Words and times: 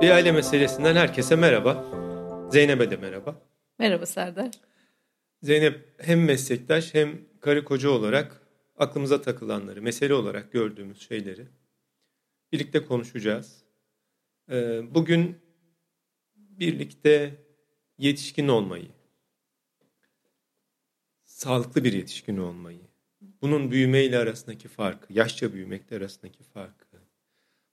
Bir 0.00 0.10
aile 0.10 0.32
meselesinden 0.32 0.96
herkese 0.96 1.36
merhaba. 1.36 1.84
Zeynep'e 2.52 2.90
de 2.90 2.96
merhaba. 2.96 3.42
Merhaba 3.78 4.06
Serdar. 4.06 4.50
Zeynep 5.42 5.94
hem 5.98 6.24
meslektaş 6.24 6.94
hem 6.94 7.18
karı 7.40 7.64
koca 7.64 7.90
olarak 7.90 8.42
aklımıza 8.76 9.22
takılanları, 9.22 9.82
mesele 9.82 10.14
olarak 10.14 10.52
gördüğümüz 10.52 11.08
şeyleri 11.08 11.46
birlikte 12.52 12.84
konuşacağız. 12.84 13.62
Ee, 14.50 14.80
bugün 14.94 15.38
birlikte 16.36 17.34
yetişkin 17.98 18.48
olmayı, 18.48 18.88
sağlıklı 21.24 21.84
bir 21.84 21.92
yetişkin 21.92 22.36
olmayı, 22.36 22.80
bunun 23.20 23.70
büyümeyle 23.70 24.18
arasındaki 24.18 24.68
farkı, 24.68 25.12
yaşça 25.12 25.52
büyümekle 25.52 25.96
arasındaki 25.96 26.42
farkı, 26.42 26.89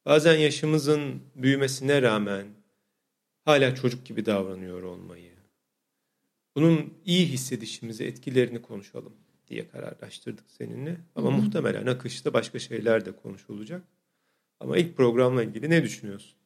bazen 0.07 0.35
yaşımızın 0.38 1.21
büyümesine 1.35 2.02
rağmen 2.02 2.48
hala 3.45 3.75
çocuk 3.75 4.05
gibi 4.05 4.25
davranıyor 4.25 4.84
olmayı, 4.84 5.31
bunun 6.55 6.93
iyi 7.05 7.25
hissedişimize 7.27 8.05
etkilerini 8.05 8.62
konuşalım 8.62 9.13
diye 9.48 9.67
kararlaştırdık 9.67 10.45
seninle. 10.48 10.98
Ama 11.15 11.31
Hı-hı. 11.31 11.38
muhtemelen 11.38 11.85
akışta 11.85 12.34
başka 12.34 12.59
şeyler 12.59 13.05
de 13.05 13.12
konuşulacak. 13.12 13.81
Ama 14.59 14.77
ilk 14.77 14.98
programla 14.98 15.43
ilgili 15.43 15.70
ne 15.70 15.84
düşünüyorsun? 15.84 16.37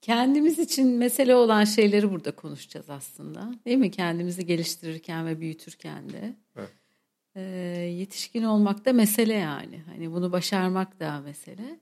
Kendimiz 0.00 0.58
için 0.58 0.86
mesele 0.88 1.34
olan 1.34 1.64
şeyleri 1.64 2.10
burada 2.10 2.36
konuşacağız 2.36 2.90
aslında. 2.90 3.54
Değil 3.64 3.78
mi? 3.78 3.90
Kendimizi 3.90 4.46
geliştirirken 4.46 5.26
ve 5.26 5.40
büyütürken 5.40 6.08
de. 6.10 6.36
Evet. 6.56 6.77
Ee, 7.38 7.42
yetişkin 7.80 8.42
olmak 8.42 8.84
da 8.84 8.92
mesele 8.92 9.34
yani. 9.34 9.82
Hani 9.86 10.12
bunu 10.12 10.32
başarmak 10.32 11.00
da 11.00 11.20
mesele. 11.20 11.80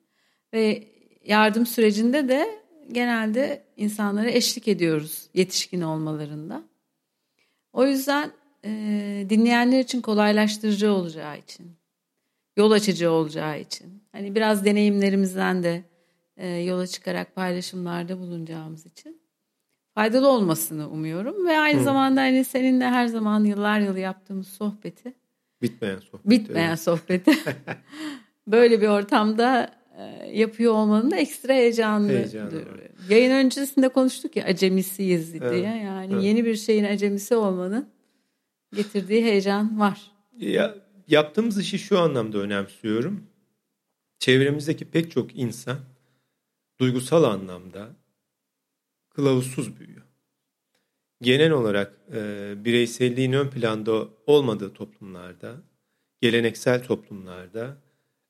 Ve 0.52 0.88
yardım 1.24 1.66
sürecinde 1.66 2.28
de 2.28 2.60
genelde 2.92 3.62
insanlara 3.76 4.30
eşlik 4.30 4.68
ediyoruz 4.68 5.28
yetişkin 5.34 5.80
olmalarında. 5.80 6.62
O 7.72 7.86
yüzden 7.86 8.30
e, 8.64 8.70
dinleyenler 9.30 9.80
için 9.80 10.00
kolaylaştırıcı 10.00 10.92
olacağı 10.92 11.38
için, 11.38 11.72
yol 12.56 12.70
açıcı 12.70 13.10
olacağı 13.10 13.60
için, 13.60 14.02
hani 14.12 14.34
biraz 14.34 14.64
deneyimlerimizden 14.64 15.62
de 15.62 15.84
e, 16.36 16.48
yola 16.48 16.86
çıkarak 16.86 17.34
paylaşımlarda 17.34 18.18
bulunacağımız 18.18 18.86
için 18.86 19.20
faydalı 19.94 20.28
olmasını 20.28 20.90
umuyorum 20.90 21.46
ve 21.46 21.58
aynı 21.58 21.80
Hı. 21.80 21.84
zamanda 21.84 22.20
hani 22.20 22.44
seninle 22.44 22.84
her 22.84 23.06
zaman 23.06 23.44
yıllar 23.44 23.80
yılı 23.80 23.98
yaptığımız 23.98 24.48
sohbeti 24.48 25.14
bitmeyen 25.62 25.98
sohbeti 25.98 26.30
bitmeyen 26.30 26.68
evet. 26.68 26.80
sohbeti 26.80 27.32
böyle 28.46 28.80
bir 28.80 28.88
ortamda 28.88 29.74
e, 29.98 30.30
yapıyor 30.38 30.72
olmanın 30.72 31.10
da 31.10 31.16
ekstra 31.16 31.54
heyecanlı. 31.54 32.08
Heyecanlı 32.08 32.64
Yayın 33.08 33.30
öncesinde 33.30 33.88
konuştuk 33.88 34.36
ya 34.36 34.44
acemisiyiz 34.44 35.32
diye. 35.32 35.42
Evet, 35.44 35.64
yani 35.64 36.12
evet. 36.12 36.24
yeni 36.24 36.44
bir 36.44 36.56
şeyin 36.56 36.84
acemisi 36.84 37.36
olmanın 37.36 37.88
getirdiği 38.74 39.24
heyecan 39.24 39.80
var. 39.80 40.10
Ya, 40.38 40.74
yaptığımız 41.08 41.60
işi 41.60 41.78
şu 41.78 41.98
anlamda 41.98 42.38
önemsiyorum. 42.38 43.26
Çevremizdeki 44.18 44.84
pek 44.84 45.10
çok 45.10 45.38
insan 45.38 45.78
duygusal 46.80 47.24
anlamda 47.24 47.88
kılavuzsuz 49.10 49.80
büyüyor. 49.80 50.02
Genel 51.22 51.50
olarak 51.50 52.00
e, 52.12 52.54
bireyselliğin 52.64 53.32
ön 53.32 53.48
planda 53.48 54.08
olmadığı 54.26 54.72
toplumlarda, 54.72 55.54
geleneksel 56.20 56.82
toplumlarda 56.82 57.76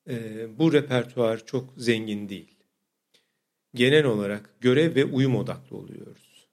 e, 0.08 0.46
bu 0.58 0.72
repertuar 0.72 1.46
çok 1.46 1.72
zengin 1.76 2.28
değil. 2.28 2.56
Genel 3.74 4.04
olarak 4.04 4.50
görev 4.60 4.94
ve 4.94 5.04
uyum 5.04 5.36
odaklı 5.36 5.76
oluyoruz. 5.76 6.48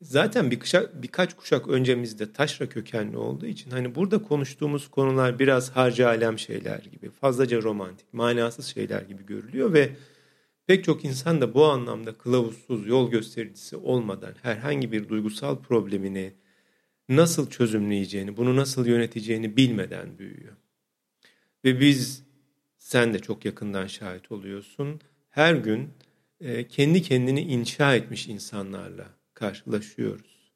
Zaten 0.00 0.50
bir 0.50 0.60
kuşak, 0.60 1.02
birkaç 1.02 1.36
kuşak 1.36 1.68
öncemizde 1.68 2.32
taşra 2.32 2.68
kökenli 2.68 3.16
olduğu 3.16 3.46
için 3.46 3.70
hani 3.70 3.94
burada 3.94 4.22
konuştuğumuz 4.22 4.88
konular 4.90 5.38
biraz 5.38 5.70
harcı 5.70 6.08
alem 6.08 6.38
şeyler 6.38 6.78
gibi, 6.78 7.10
fazlaca 7.10 7.62
romantik, 7.62 8.14
manasız 8.14 8.66
şeyler 8.66 9.02
gibi 9.02 9.26
görülüyor 9.26 9.72
ve 9.72 9.96
pek 10.66 10.84
çok 10.84 11.04
insan 11.04 11.40
da 11.40 11.54
bu 11.54 11.64
anlamda 11.64 12.18
kılavuzsuz, 12.18 12.86
yol 12.86 13.10
göstericisi 13.10 13.76
olmadan 13.76 14.34
herhangi 14.42 14.92
bir 14.92 15.08
duygusal 15.08 15.62
problemini 15.62 16.34
nasıl 17.08 17.50
çözümleyeceğini, 17.50 18.36
bunu 18.36 18.56
nasıl 18.56 18.86
yöneteceğini 18.86 19.56
bilmeden 19.56 20.18
büyüyor. 20.18 20.56
Ve 21.64 21.80
biz 21.80 22.24
sen 22.78 23.14
de 23.14 23.18
çok 23.18 23.44
yakından 23.44 23.86
şahit 23.86 24.32
oluyorsun. 24.32 25.00
Her 25.30 25.54
gün 25.54 25.90
e, 26.40 26.68
kendi 26.68 27.02
kendini 27.02 27.40
inşa 27.40 27.94
etmiş 27.94 28.28
insanlarla 28.28 29.10
karşılaşıyoruz. 29.34 30.52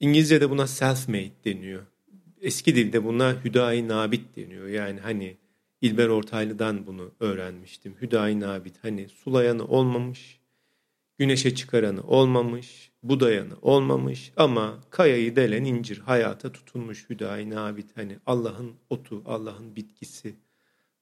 İngilizce'de 0.00 0.50
buna 0.50 0.62
self-made 0.62 1.44
deniyor. 1.44 1.86
Eski 2.40 2.74
dilde 2.74 3.04
buna 3.04 3.44
hüdayi 3.44 3.88
nabit 3.88 4.36
deniyor. 4.36 4.66
Yani 4.68 5.00
hani 5.00 5.36
İlber 5.80 6.08
Ortaylı'dan 6.08 6.86
bunu 6.86 7.10
öğrenmiştim. 7.20 7.94
Hüdayi 8.02 8.40
nabit 8.40 8.84
hani 8.84 9.08
sulayanı 9.08 9.64
olmamış, 9.64 10.40
güneşe 11.18 11.54
çıkaranı 11.54 12.02
olmamış, 12.02 12.90
budayanı 13.02 13.54
olmamış 13.62 14.32
ama 14.36 14.80
kayayı 14.90 15.36
delen 15.36 15.64
incir 15.64 15.98
hayata 15.98 16.52
tutunmuş 16.52 17.10
hüdayi 17.10 17.50
nabit. 17.50 17.96
Hani 17.96 18.18
Allah'ın 18.26 18.72
otu, 18.90 19.22
Allah'ın 19.26 19.76
bitkisi, 19.76 20.34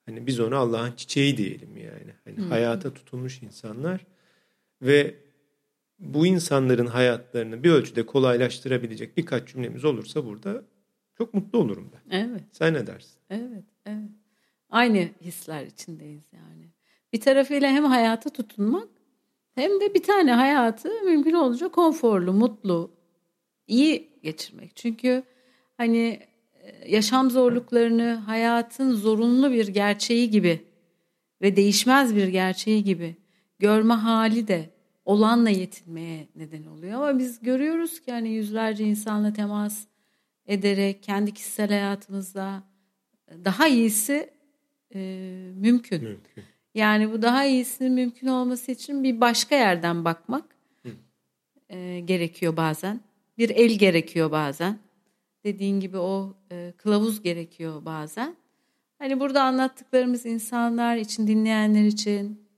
Hani 0.09 0.27
biz 0.27 0.41
ona 0.41 0.56
Allah'ın 0.56 0.93
çiçeği 0.93 1.37
diyelim 1.37 1.77
yani. 1.77 2.12
Hani 2.25 2.37
hmm. 2.37 2.50
hayata 2.50 2.95
tutunmuş 2.95 3.43
insanlar 3.43 4.06
ve 4.83 5.15
bu 5.99 6.27
insanların 6.27 6.87
hayatlarını 6.87 7.65
bir 7.65 7.71
ölçüde 7.71 8.06
kolaylaştırabilecek 8.06 9.16
birkaç 9.16 9.49
cümlemiz 9.49 9.84
olursa 9.84 10.27
burada 10.27 10.62
çok 11.19 11.34
mutlu 11.34 11.59
olurum 11.59 11.91
ben. 11.93 12.19
Evet. 12.19 12.43
Sen 12.53 12.75
ne 12.75 12.87
dersin? 12.87 13.19
Evet, 13.31 13.65
evet. 13.87 14.10
Aynı 14.70 15.08
hisler 15.20 15.66
içindeyiz 15.66 16.22
yani. 16.32 16.68
Bir 17.12 17.20
tarafıyla 17.20 17.70
hem 17.70 17.84
hayata 17.84 18.30
tutunmak 18.30 18.88
hem 19.54 19.80
de 19.80 19.94
bir 19.94 20.02
tane 20.02 20.32
hayatı 20.32 21.02
mümkün 21.04 21.32
olunca 21.32 21.68
konforlu, 21.68 22.32
mutlu, 22.32 22.90
iyi 23.66 24.08
geçirmek. 24.22 24.76
Çünkü 24.76 25.22
hani 25.76 26.20
yaşam 26.86 27.30
zorluklarını 27.30 28.14
hayatın 28.14 28.92
zorunlu 28.92 29.50
bir 29.52 29.68
gerçeği 29.68 30.30
gibi 30.30 30.64
ve 31.42 31.56
değişmez 31.56 32.16
bir 32.16 32.28
gerçeği 32.28 32.84
gibi 32.84 33.16
görme 33.58 33.94
hali 33.94 34.48
de 34.48 34.70
olanla 35.04 35.50
yetinmeye 35.50 36.28
neden 36.36 36.64
oluyor. 36.64 36.94
Ama 36.94 37.18
biz 37.18 37.42
görüyoruz 37.42 38.00
ki 38.00 38.12
hani 38.12 38.28
yüzlerce 38.28 38.84
insanla 38.84 39.32
temas 39.32 39.86
ederek 40.46 41.02
kendi 41.02 41.34
kişisel 41.34 41.68
hayatımızda 41.68 42.62
daha 43.44 43.68
iyisi 43.68 44.38
e, 44.94 44.99
mümkün. 45.56 46.03
mümkün. 46.03 46.44
Yani 46.75 47.12
bu 47.12 47.22
daha 47.22 47.44
iyisinin 47.44 47.93
mümkün 47.93 48.26
olması 48.26 48.72
için 48.72 49.04
bir 49.04 49.21
başka 49.21 49.54
yerden 49.56 50.04
bakmak 50.04 50.44
e, 51.69 52.00
gerekiyor 52.00 52.56
bazen. 52.56 53.00
Bir 53.38 53.50
el 53.50 53.78
gerekiyor 53.78 54.31
bazen 54.31 54.78
dediğin 55.44 55.81
gibi 55.81 55.98
o 55.98 56.37
e, 56.53 56.72
kılavuz 56.77 57.22
gerekiyor 57.22 57.84
bazen. 57.84 58.37
Hani 58.98 59.21
burada 59.21 59.43
anlattıklarımız 59.43 60.27
insanlar 60.27 60.97
için, 60.97 61.27
dinleyenler 61.27 61.84
için, 61.84 62.48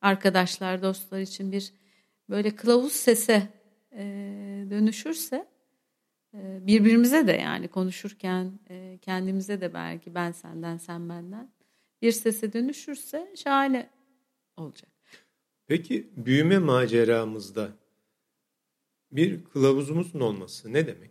arkadaşlar, 0.00 0.82
dostlar 0.82 1.20
için 1.20 1.52
bir 1.52 1.72
böyle 2.28 2.56
kılavuz 2.56 2.92
sese 2.92 3.48
e, 3.92 4.04
dönüşürse 4.70 5.46
e, 6.34 6.66
birbirimize 6.66 7.26
de 7.26 7.32
yani 7.32 7.68
konuşurken 7.68 8.52
e, 8.70 8.98
kendimize 9.02 9.60
de 9.60 9.74
belki 9.74 10.14
ben 10.14 10.32
senden 10.32 10.76
sen 10.76 11.08
benden 11.08 11.48
bir 12.04 12.12
sese 12.12 12.52
dönüşürse 12.52 13.32
şahane 13.36 13.90
olacak. 14.56 14.90
Peki 15.66 16.10
büyüme 16.16 16.58
maceramızda 16.58 17.68
bir 19.12 19.44
kılavuzumuzun 19.44 20.20
olması 20.20 20.72
ne 20.72 20.86
demek? 20.86 21.10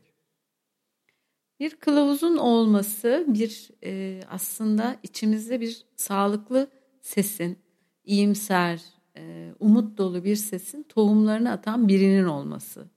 Bir 1.60 1.76
kılavuzun 1.76 2.38
olması 2.38 3.26
bir 3.28 3.70
e, 3.84 4.22
aslında 4.30 5.00
içimizde 5.04 5.62
bir 5.62 5.86
sağlıklı 5.96 6.72
sesin, 7.02 7.60
iyimser, 8.04 8.82
e, 9.18 9.54
umut 9.60 9.98
dolu 9.98 10.24
bir 10.24 10.36
sesin 10.36 10.84
tohumlarını 10.84 11.52
atan 11.52 11.88
birinin 11.88 12.26
olması 12.26 12.90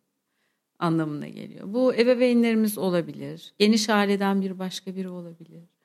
anlamına 0.79 1.29
geliyor. 1.29 1.73
Bu 1.75 1.95
ebeveynlerimiz 1.95 2.79
olabilir, 2.79 3.55
geniş 3.59 3.89
aileden 3.91 4.43
bir 4.43 4.59
başka 4.59 4.97
biri 4.97 5.09
olabilir. 5.09 5.76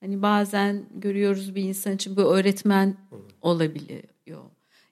Hani 0.00 0.22
bazen 0.22 0.86
görüyoruz 0.94 1.54
bir 1.54 1.62
insan 1.62 1.94
için 1.94 2.16
bu 2.16 2.20
öğretmen 2.20 2.96
olabiliyor. 3.42 4.44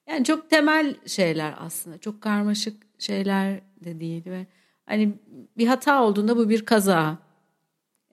Yani 0.08 0.25
çok 0.25 0.50
temel 0.50 0.97
şeyler 1.06 1.55
aslında, 1.58 1.99
çok 1.99 2.20
karmaşık 2.20 2.82
şeyler 2.99 3.61
de 3.85 4.00
değil 4.00 4.26
ve 4.26 4.47
Hani 4.87 5.14
bir 5.58 5.67
hata 5.67 6.03
olduğunda 6.03 6.37
bu 6.37 6.49
bir 6.49 6.64
kaza. 6.64 7.19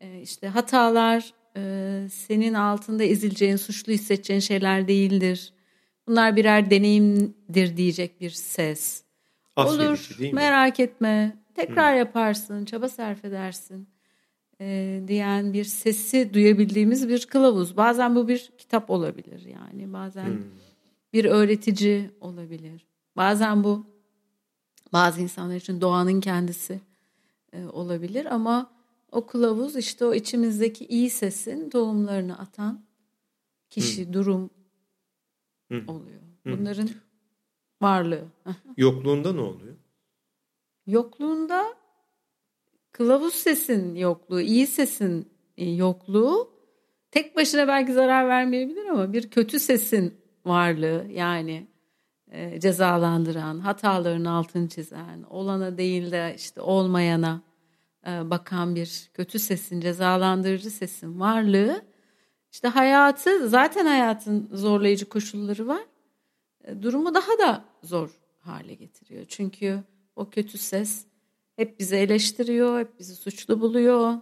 Ee, 0.02 0.22
işte 0.22 0.48
hatalar 0.48 1.34
e, 1.58 2.08
senin 2.12 2.54
altında 2.54 3.04
ezileceğin, 3.04 3.56
suçlu 3.56 3.94
hissedeceğin 3.94 4.40
şeyler 4.40 4.88
değildir. 4.88 5.54
Bunlar 6.08 6.36
birer 6.36 6.70
deneyimdir 6.70 7.78
diyecek 7.78 8.22
bir 8.22 8.30
ses. 8.30 9.04
Olur 9.56 10.18
merak 10.32 10.80
etme 10.80 11.38
tekrar 11.56 11.94
Hı. 11.94 11.98
yaparsın 11.98 12.66
çaba 12.66 12.90
sarf 12.90 13.26
edersin 13.26 13.88
e, 14.62 15.02
diyen 15.08 15.54
bir 15.54 15.64
sesi 15.64 16.34
duyabildiğimiz 16.34 17.10
bir 17.10 17.26
kılavuz. 17.26 17.78
Bazen 17.78 18.16
bu 18.16 18.28
bir 18.28 18.52
kitap 18.58 18.90
olabilir 18.90 19.46
yani 19.46 19.94
bazen 19.94 20.28
hmm. 20.28 20.44
bir 21.14 21.26
öğretici 21.26 22.10
olabilir. 22.22 22.86
Bazen 23.18 23.64
bu 23.64 23.86
bazı 24.94 25.22
insanlar 25.22 25.56
için 25.56 25.82
doğanın 25.82 26.22
kendisi 26.22 26.82
e, 27.54 27.66
olabilir 27.66 28.26
ama 28.26 28.72
o 29.12 29.26
kılavuz 29.26 29.76
işte 29.76 30.06
o 30.06 30.14
içimizdeki 30.14 30.86
iyi 30.86 31.10
sesin 31.10 31.70
tohumlarını 31.70 32.40
atan 32.40 32.86
kişi, 33.70 34.06
hmm. 34.06 34.14
durum 34.14 34.50
hmm. 35.68 35.90
oluyor. 35.90 36.22
Bunların 36.46 36.88
hmm. 36.88 36.96
varlığı. 37.82 38.26
Yokluğunda 38.78 39.34
ne 39.34 39.42
oluyor? 39.42 39.76
Yokluğunda 40.88 41.74
kılavuz 42.94 43.34
sesin 43.34 43.96
yokluğu, 43.96 44.42
iyi 44.42 44.68
sesin 44.68 45.32
e, 45.58 45.72
yokluğu 45.72 46.54
tek 47.12 47.36
başına 47.36 47.68
belki 47.68 47.94
zarar 47.94 48.28
vermeyebilir 48.28 48.86
ama 48.86 49.14
bir 49.14 49.30
kötü 49.30 49.60
sesin 49.60 50.18
varlığı 50.46 51.08
yani 51.12 51.68
e, 52.32 52.60
cezalandıran, 52.60 53.60
hataların 53.60 54.26
altını 54.26 54.70
çizen, 54.70 55.24
olana 55.30 55.78
değil 55.78 56.12
de 56.12 56.34
işte 56.38 56.62
olmayana 56.62 57.42
e, 58.08 58.30
bakan 58.30 58.76
bir 58.76 59.10
kötü 59.14 59.40
sesin, 59.40 59.82
cezalandırıcı 59.82 60.72
sesin 60.72 61.20
varlığı 61.20 61.82
işte 62.52 62.68
hayatı 62.68 63.50
zaten 63.50 63.86
hayatın 63.86 64.50
zorlayıcı 64.52 65.10
koşulları 65.10 65.68
var. 65.68 65.84
E, 66.64 66.82
durumu 66.82 67.14
daha 67.14 67.40
da 67.40 67.66
zor 67.84 68.10
hale 68.40 68.74
getiriyor. 68.74 69.26
Çünkü 69.28 69.84
o 70.16 70.30
kötü 70.30 70.58
ses 70.58 71.06
hep 71.56 71.80
bizi 71.80 71.96
eleştiriyor, 71.96 72.80
hep 72.80 73.00
bizi 73.00 73.16
suçlu 73.16 73.62
buluyor. 73.62 74.14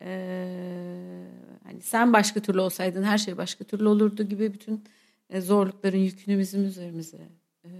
Ee, 0.00 1.26
hani 1.64 1.82
sen 1.82 2.12
başka 2.12 2.40
türlü 2.40 2.60
olsaydın 2.60 3.02
her 3.02 3.18
şey 3.18 3.36
başka 3.36 3.64
türlü 3.64 3.88
olurdu 3.88 4.22
gibi 4.22 4.52
bütün 4.52 4.84
e, 5.30 5.40
zorlukların 5.40 5.98
yükünü 5.98 6.38
bizim 6.38 6.64
üzerimize 6.64 7.28
e, 7.64 7.70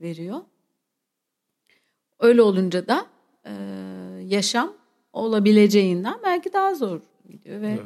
veriyor. 0.00 0.40
Öyle 2.18 2.42
olunca 2.42 2.88
da 2.88 3.06
e, 3.44 3.52
yaşam 4.24 4.76
olabileceğinden 5.12 6.20
belki 6.24 6.52
daha 6.52 6.74
zor 6.74 7.00
gidiyor 7.28 7.60
ve 7.60 7.68
evet. 7.68 7.82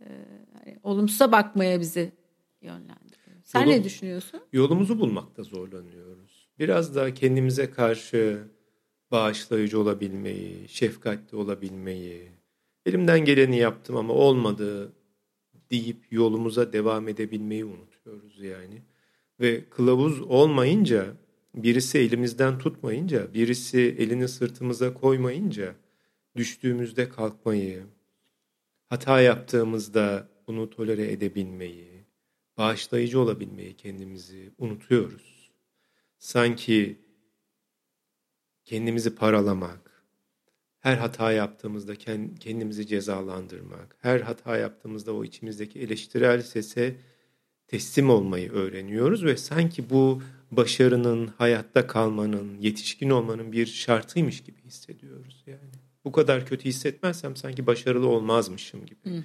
e, 0.00 0.08
hani 0.52 0.78
olumsuza 0.82 1.32
bakmaya 1.32 1.80
bizi 1.80 2.12
yönlendiriyor. 2.60 3.36
Sen 3.44 3.60
Yolum, 3.60 3.72
ne 3.72 3.84
düşünüyorsun? 3.84 4.40
Yolumuzu 4.52 5.00
bulmakta 5.00 5.42
zorlanıyoruz. 5.42 6.48
Biraz 6.58 6.96
daha 6.96 7.14
kendimize 7.14 7.70
karşı 7.70 8.48
bağışlayıcı 9.10 9.80
olabilmeyi, 9.80 10.68
şefkatli 10.68 11.36
olabilmeyi, 11.36 12.30
elimden 12.86 13.24
geleni 13.24 13.56
yaptım 13.56 13.96
ama 13.96 14.12
olmadı 14.12 14.92
deyip 15.70 16.06
yolumuza 16.10 16.72
devam 16.72 17.08
edebilmeyi 17.08 17.64
unutuyoruz 17.64 18.40
yani. 18.40 18.82
Ve 19.40 19.64
kılavuz 19.70 20.20
olmayınca, 20.20 21.06
birisi 21.54 21.98
elimizden 21.98 22.58
tutmayınca, 22.58 23.34
birisi 23.34 23.96
elini 23.98 24.28
sırtımıza 24.28 24.94
koymayınca 24.94 25.74
düştüğümüzde 26.36 27.08
kalkmayı, 27.08 27.82
hata 28.88 29.20
yaptığımızda 29.20 30.28
bunu 30.46 30.70
tolere 30.70 31.12
edebilmeyi, 31.12 32.04
bağışlayıcı 32.58 33.20
olabilmeyi 33.20 33.76
kendimizi 33.76 34.50
unutuyoruz. 34.58 35.50
Sanki 36.18 37.03
kendimizi 38.64 39.14
paralamak, 39.14 39.90
her 40.80 40.96
hata 40.96 41.32
yaptığımızda 41.32 41.94
kendimizi 42.40 42.86
cezalandırmak, 42.86 43.96
her 44.00 44.20
hata 44.20 44.56
yaptığımızda 44.56 45.12
o 45.12 45.24
içimizdeki 45.24 45.80
eleştirel 45.80 46.42
sese 46.42 46.96
teslim 47.68 48.10
olmayı 48.10 48.52
öğreniyoruz 48.52 49.24
ve 49.24 49.36
sanki 49.36 49.90
bu 49.90 50.22
başarının, 50.50 51.26
hayatta 51.26 51.86
kalmanın, 51.86 52.58
yetişkin 52.60 53.10
olmanın 53.10 53.52
bir 53.52 53.66
şartıymış 53.66 54.40
gibi 54.42 54.62
hissediyoruz 54.64 55.44
yani. 55.46 55.74
Bu 56.04 56.12
kadar 56.12 56.46
kötü 56.46 56.64
hissetmezsem 56.64 57.36
sanki 57.36 57.66
başarılı 57.66 58.08
olmazmışım 58.08 58.86
gibi. 58.86 59.24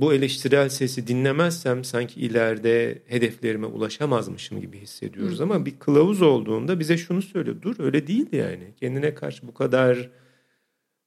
Bu 0.00 0.14
eleştirel 0.14 0.68
sesi 0.68 1.06
dinlemezsem 1.06 1.84
sanki 1.84 2.20
ileride 2.20 3.02
hedeflerime 3.06 3.66
ulaşamazmışım 3.66 4.60
gibi 4.60 4.78
hissediyoruz. 4.78 5.38
Hı. 5.38 5.42
Ama 5.42 5.66
bir 5.66 5.78
kılavuz 5.78 6.22
olduğunda 6.22 6.80
bize 6.80 6.98
şunu 6.98 7.22
söylüyor. 7.22 7.62
Dur 7.62 7.76
öyle 7.78 8.06
değil 8.06 8.26
yani. 8.32 8.74
Kendine 8.80 9.14
karşı 9.14 9.48
bu 9.48 9.54
kadar 9.54 10.10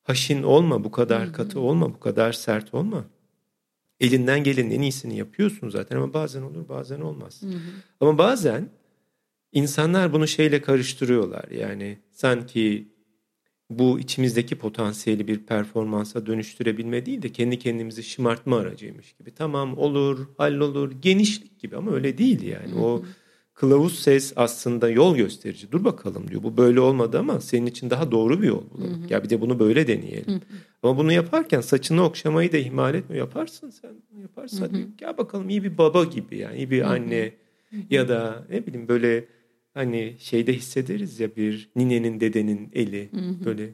haşin 0.04 0.44
olma, 0.44 0.84
bu 0.84 0.92
kadar 0.92 1.28
Hı. 1.28 1.32
katı 1.34 1.60
olma, 1.60 1.94
bu 1.94 2.00
kadar 2.00 2.34
sert 2.34 2.74
olma. 2.74 3.06
Elinden 4.00 4.44
gelenin 4.44 4.72
en 4.72 4.82
iyisini 4.82 5.18
yapıyorsun 5.18 5.70
zaten 5.70 5.96
ama 5.96 6.14
bazen 6.14 6.42
olur 6.42 6.70
bazen 6.70 7.02
olmaz. 7.02 7.42
Hı. 7.42 7.48
Ama 8.00 8.18
bazen 8.18 8.70
insanlar 9.52 10.14
bunu 10.14 10.28
şeyle 10.28 10.62
karıştırıyorlar. 10.62 11.50
Yani 11.50 12.00
sanki 12.12 12.93
bu 13.80 14.00
içimizdeki 14.00 14.56
potansiyeli 14.56 15.28
bir 15.28 15.38
performansa 15.38 16.26
dönüştürebilme 16.26 17.06
değil 17.06 17.22
de 17.22 17.30
kendi 17.30 17.60
kendimizi 17.60 18.04
şımartma 18.04 18.58
aracıymış 18.58 19.14
gibi. 19.14 19.32
Tamam 19.32 19.78
olur, 19.78 20.28
hallolur, 20.38 20.92
genişlik 21.02 21.60
gibi 21.60 21.78
ama 21.78 21.92
öyle 21.92 22.18
değil 22.18 22.42
yani. 22.42 22.76
O 22.82 23.04
kılavuz 23.54 24.00
ses 24.00 24.34
aslında 24.36 24.90
yol 24.90 25.16
gösterici. 25.16 25.72
Dur 25.72 25.84
bakalım 25.84 26.28
diyor. 26.28 26.44
Bu 26.44 26.58
böyle 26.58 26.80
olmadı 26.80 27.20
ama 27.20 27.42
senin 27.42 27.66
için 27.66 27.90
daha 27.90 28.12
doğru 28.12 28.42
bir 28.42 28.48
yol 28.48 28.64
bulalım. 28.72 29.06
Ya 29.10 29.24
bir 29.24 29.30
de 29.30 29.42
bunu 29.42 29.60
böyle 29.60 29.88
deneyelim. 29.88 30.42
ama 30.84 30.98
bunu 30.98 31.12
yaparken 31.12 31.62
saçını 31.62 32.04
okşamayı 32.04 32.52
da 32.52 32.58
ihmal 32.58 32.96
etme. 32.96 33.18
Yaparsın 33.18 33.70
sen. 33.70 33.92
Yaparsın. 34.22 34.60
Hadi 34.62 34.88
gel 34.98 35.18
bakalım 35.18 35.50
iyi 35.50 35.64
bir 35.64 35.78
baba 35.78 36.04
gibi 36.04 36.38
yani. 36.38 36.58
iyi 36.58 36.72
bir 36.72 36.82
anne 36.82 37.34
ya 37.90 38.08
da 38.08 38.46
ne 38.50 38.68
bileyim 38.68 38.88
böyle 38.88 39.26
hani 39.74 40.16
şeyde 40.20 40.54
hissederiz 40.54 41.20
ya 41.20 41.36
bir 41.36 41.70
ninenin 41.76 42.20
dedenin 42.20 42.70
eli 42.74 43.10
hı 43.12 43.18
hı. 43.18 43.46
böyle 43.46 43.74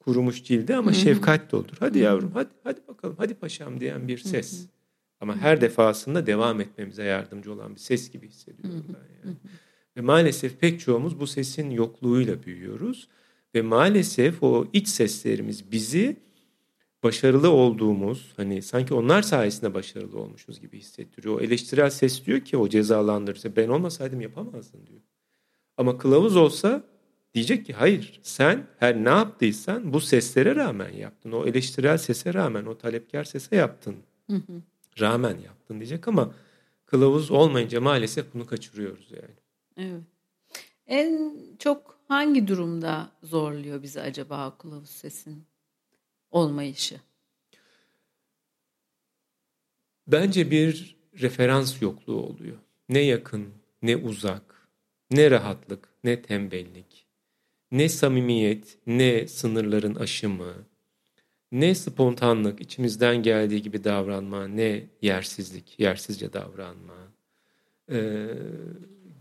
kurumuş 0.00 0.44
cildi 0.44 0.76
ama 0.76 0.90
hı 0.90 0.94
hı. 0.94 0.98
şefkat 0.98 1.52
doldur. 1.52 1.76
Hadi 1.78 1.98
yavrum 1.98 2.30
hadi 2.34 2.50
hadi 2.64 2.80
bakalım 2.88 3.14
hadi 3.18 3.34
paşam 3.34 3.80
diyen 3.80 4.08
bir 4.08 4.18
ses. 4.18 4.58
Hı 4.58 4.62
hı. 4.62 4.68
Ama 5.20 5.36
her 5.36 5.60
defasında 5.60 6.26
devam 6.26 6.60
etmemize 6.60 7.04
yardımcı 7.04 7.52
olan 7.52 7.74
bir 7.74 7.80
ses 7.80 8.10
gibi 8.10 8.28
hissediyorum 8.28 8.84
ben 8.88 9.28
yani. 9.28 9.36
Ve 9.96 10.00
maalesef 10.00 10.60
pek 10.60 10.80
çoğumuz 10.80 11.20
bu 11.20 11.26
sesin 11.26 11.70
yokluğuyla 11.70 12.42
büyüyoruz. 12.42 13.08
Ve 13.54 13.62
maalesef 13.62 14.42
o 14.42 14.66
iç 14.72 14.88
seslerimiz 14.88 15.72
bizi 15.72 16.16
başarılı 17.02 17.50
olduğumuz 17.50 18.32
hani 18.36 18.62
sanki 18.62 18.94
onlar 18.94 19.22
sayesinde 19.22 19.74
başarılı 19.74 20.18
olmuşuz 20.18 20.60
gibi 20.60 20.78
hissettiriyor. 20.78 21.34
O 21.34 21.40
eleştirel 21.40 21.90
ses 21.90 22.26
diyor 22.26 22.40
ki 22.40 22.56
o 22.56 22.68
cezalandırırsa 22.68 23.56
ben 23.56 23.68
olmasaydım 23.68 24.20
yapamazdın 24.20 24.86
diyor. 24.86 25.00
Ama 25.76 25.98
kılavuz 25.98 26.36
olsa 26.36 26.82
diyecek 27.34 27.66
ki 27.66 27.72
hayır 27.72 28.20
sen 28.22 28.66
her 28.78 29.04
ne 29.04 29.08
yaptıysan 29.08 29.92
bu 29.92 30.00
seslere 30.00 30.54
rağmen 30.56 30.92
yaptın. 30.92 31.32
O 31.32 31.46
eleştirel 31.46 31.98
sese 31.98 32.34
rağmen, 32.34 32.64
o 32.64 32.78
talepkar 32.78 33.24
sese 33.24 33.56
yaptın. 33.56 33.96
Hı 34.30 34.36
hı. 34.36 34.62
Rağmen 35.00 35.38
yaptın 35.38 35.76
diyecek 35.76 36.08
ama 36.08 36.34
kılavuz 36.86 37.30
olmayınca 37.30 37.80
maalesef 37.80 38.34
bunu 38.34 38.46
kaçırıyoruz 38.46 39.10
yani. 39.10 39.34
Evet. 39.76 40.02
En 40.86 41.36
çok 41.58 41.98
hangi 42.08 42.48
durumda 42.48 43.10
zorluyor 43.22 43.82
bizi 43.82 44.00
acaba 44.00 44.58
kılavuz 44.58 44.90
sesin 44.90 45.44
olmayışı? 46.30 47.00
Bence 50.06 50.50
bir 50.50 50.96
referans 51.20 51.82
yokluğu 51.82 52.22
oluyor. 52.22 52.56
Ne 52.88 53.00
yakın 53.00 53.48
ne 53.82 53.96
uzak 53.96 54.53
ne 55.10 55.30
rahatlık, 55.30 55.88
ne 56.04 56.22
tembellik, 56.22 57.06
ne 57.72 57.88
samimiyet, 57.88 58.78
ne 58.86 59.28
sınırların 59.28 59.94
aşımı, 59.94 60.54
ne 61.52 61.74
spontanlık, 61.74 62.60
içimizden 62.60 63.16
geldiği 63.22 63.62
gibi 63.62 63.84
davranma, 63.84 64.48
ne 64.48 64.82
yersizlik, 65.02 65.80
yersizce 65.80 66.32
davranma. 66.32 66.94
Ee, 67.90 68.26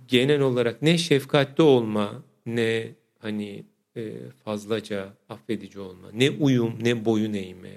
genel 0.07 0.41
olarak 0.41 0.81
ne 0.81 0.97
şefkatli 0.97 1.63
olma, 1.63 2.23
ne 2.45 2.91
hani 3.19 3.63
e, 3.95 4.13
fazlaca 4.43 5.13
affedici 5.29 5.79
olma, 5.79 6.11
ne 6.13 6.29
uyum, 6.29 6.73
ne 6.83 7.05
boyun 7.05 7.33
eğme, 7.33 7.73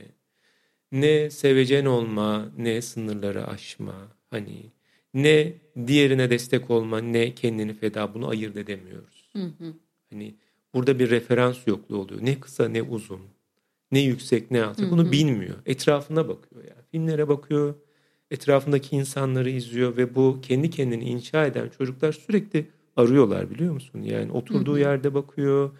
ne 0.92 1.30
sevecen 1.30 1.84
olma, 1.84 2.52
ne 2.58 2.82
sınırları 2.82 3.46
aşma. 3.46 3.94
Hani 4.30 4.72
ne 5.16 5.52
diğerine 5.86 6.30
destek 6.30 6.70
olma 6.70 6.98
ne 6.98 7.34
kendini 7.34 7.74
feda 7.74 8.14
bunu 8.14 8.28
ayırt 8.28 8.56
edemiyoruz. 8.56 9.28
Hı 9.32 9.42
hı. 9.42 9.74
Hani 10.10 10.34
burada 10.74 10.98
bir 10.98 11.10
referans 11.10 11.66
yokluğu 11.66 11.96
oluyor. 11.96 12.20
Ne 12.22 12.40
kısa 12.40 12.68
ne 12.68 12.82
uzun. 12.82 13.20
Ne 13.92 14.00
yüksek 14.00 14.50
ne 14.50 14.64
alçak 14.64 14.90
bunu 14.90 15.12
bilmiyor. 15.12 15.54
Etrafına 15.66 16.28
bakıyor 16.28 16.64
yani. 16.64 16.82
Filmlere 16.90 17.28
bakıyor, 17.28 17.74
etrafındaki 18.30 18.96
insanları 18.96 19.50
izliyor 19.50 19.96
ve 19.96 20.14
bu 20.14 20.38
kendi 20.42 20.70
kendini 20.70 21.04
inşa 21.04 21.46
eden 21.46 21.68
çocuklar 21.68 22.12
sürekli 22.12 22.66
arıyorlar 22.96 23.50
biliyor 23.50 23.72
musun? 23.74 24.02
Yani 24.02 24.32
oturduğu 24.32 24.72
hı 24.72 24.76
hı. 24.76 24.80
yerde 24.80 25.14
bakıyor, 25.14 25.70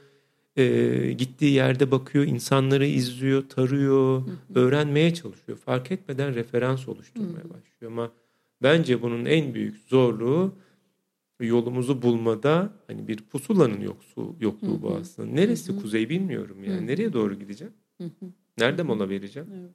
e, 0.57 1.13
gittiği 1.13 1.53
yerde 1.53 1.91
bakıyor, 1.91 2.25
insanları 2.25 2.87
izliyor, 2.87 3.49
tarıyor, 3.49 4.21
hı 4.21 4.31
hı. 4.31 4.59
öğrenmeye 4.61 5.15
çalışıyor. 5.15 5.59
Fark 5.59 5.93
etmeden 5.93 6.35
referans 6.35 6.89
oluşturmaya 6.89 7.45
hı 7.45 7.49
hı. 7.49 7.51
başlıyor 7.51 7.93
ama 7.93 8.13
bence 8.63 9.03
bunun 9.03 9.25
en 9.25 9.55
büyük 9.55 9.79
zorluğu 9.79 10.59
yolumuzu 11.41 12.03
bulmada 12.03 12.73
hani 12.87 13.09
bir 13.09 13.17
pusulanın 13.17 13.81
yoksu, 13.81 14.37
yokluğu 14.41 14.83
bu 14.83 14.95
aslında. 15.01 15.33
Neresi 15.33 15.73
hı 15.73 15.77
hı. 15.77 15.81
kuzey 15.81 16.09
bilmiyorum 16.09 16.65
yani. 16.65 16.77
Hı 16.77 16.83
hı. 16.83 16.87
Nereye 16.87 17.13
doğru 17.13 17.35
gideceğim? 17.35 17.75
Hı 18.01 18.05
hı. 18.05 18.27
Nerede 18.59 18.83
mola 18.83 19.09
vereceğim? 19.09 19.49
Evet. 19.61 19.71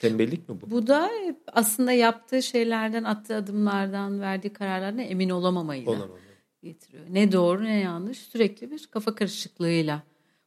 Tembellik 0.00 0.48
mi 0.48 0.60
bu? 0.60 0.70
Bu 0.70 0.86
da 0.86 1.10
aslında 1.52 1.92
yaptığı 1.92 2.42
şeylerden, 2.42 3.04
attığı 3.04 3.36
adımlardan, 3.36 4.20
verdiği 4.20 4.52
kararlarına 4.52 5.02
emin 5.02 5.30
olamamayı 5.30 5.88
Olamam. 5.88 6.18
getiriyor. 6.62 7.04
Ne 7.10 7.32
doğru 7.32 7.64
ne 7.64 7.78
yanlış 7.78 8.18
sürekli 8.18 8.70
bir 8.70 8.86
kafa 8.86 9.14
karışıklığıyla 9.14 10.02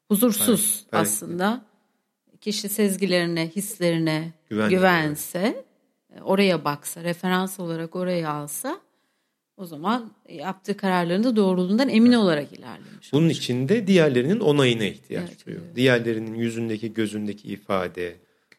huzursuz 0.07 0.79
evet, 0.83 1.01
aslında. 1.01 1.65
Kişi 2.41 2.69
sezgilerine, 2.69 3.49
hislerine 3.49 4.33
Güven 4.49 4.69
güvense, 4.69 5.65
oraya 6.21 6.65
baksa, 6.65 7.03
referans 7.03 7.59
olarak 7.59 7.95
oraya 7.95 8.29
alsa 8.29 8.79
o 9.57 9.65
zaman 9.65 10.11
yaptığı 10.29 10.77
kararlarında 10.77 11.35
doğruluğundan 11.35 11.89
emin 11.89 12.13
olarak 12.13 12.53
ilerlemiş. 12.53 13.13
Bunun 13.13 13.29
için 13.29 13.69
de 13.69 13.87
diğerlerinin 13.87 14.39
onayına 14.39 14.83
ihtiyaç 14.83 15.29
evet, 15.29 15.45
duyuyor. 15.45 15.63
Evet. 15.65 15.75
Diğerlerinin 15.75 16.35
yüzündeki, 16.35 16.93
gözündeki 16.93 17.47
ifade, 17.47 18.15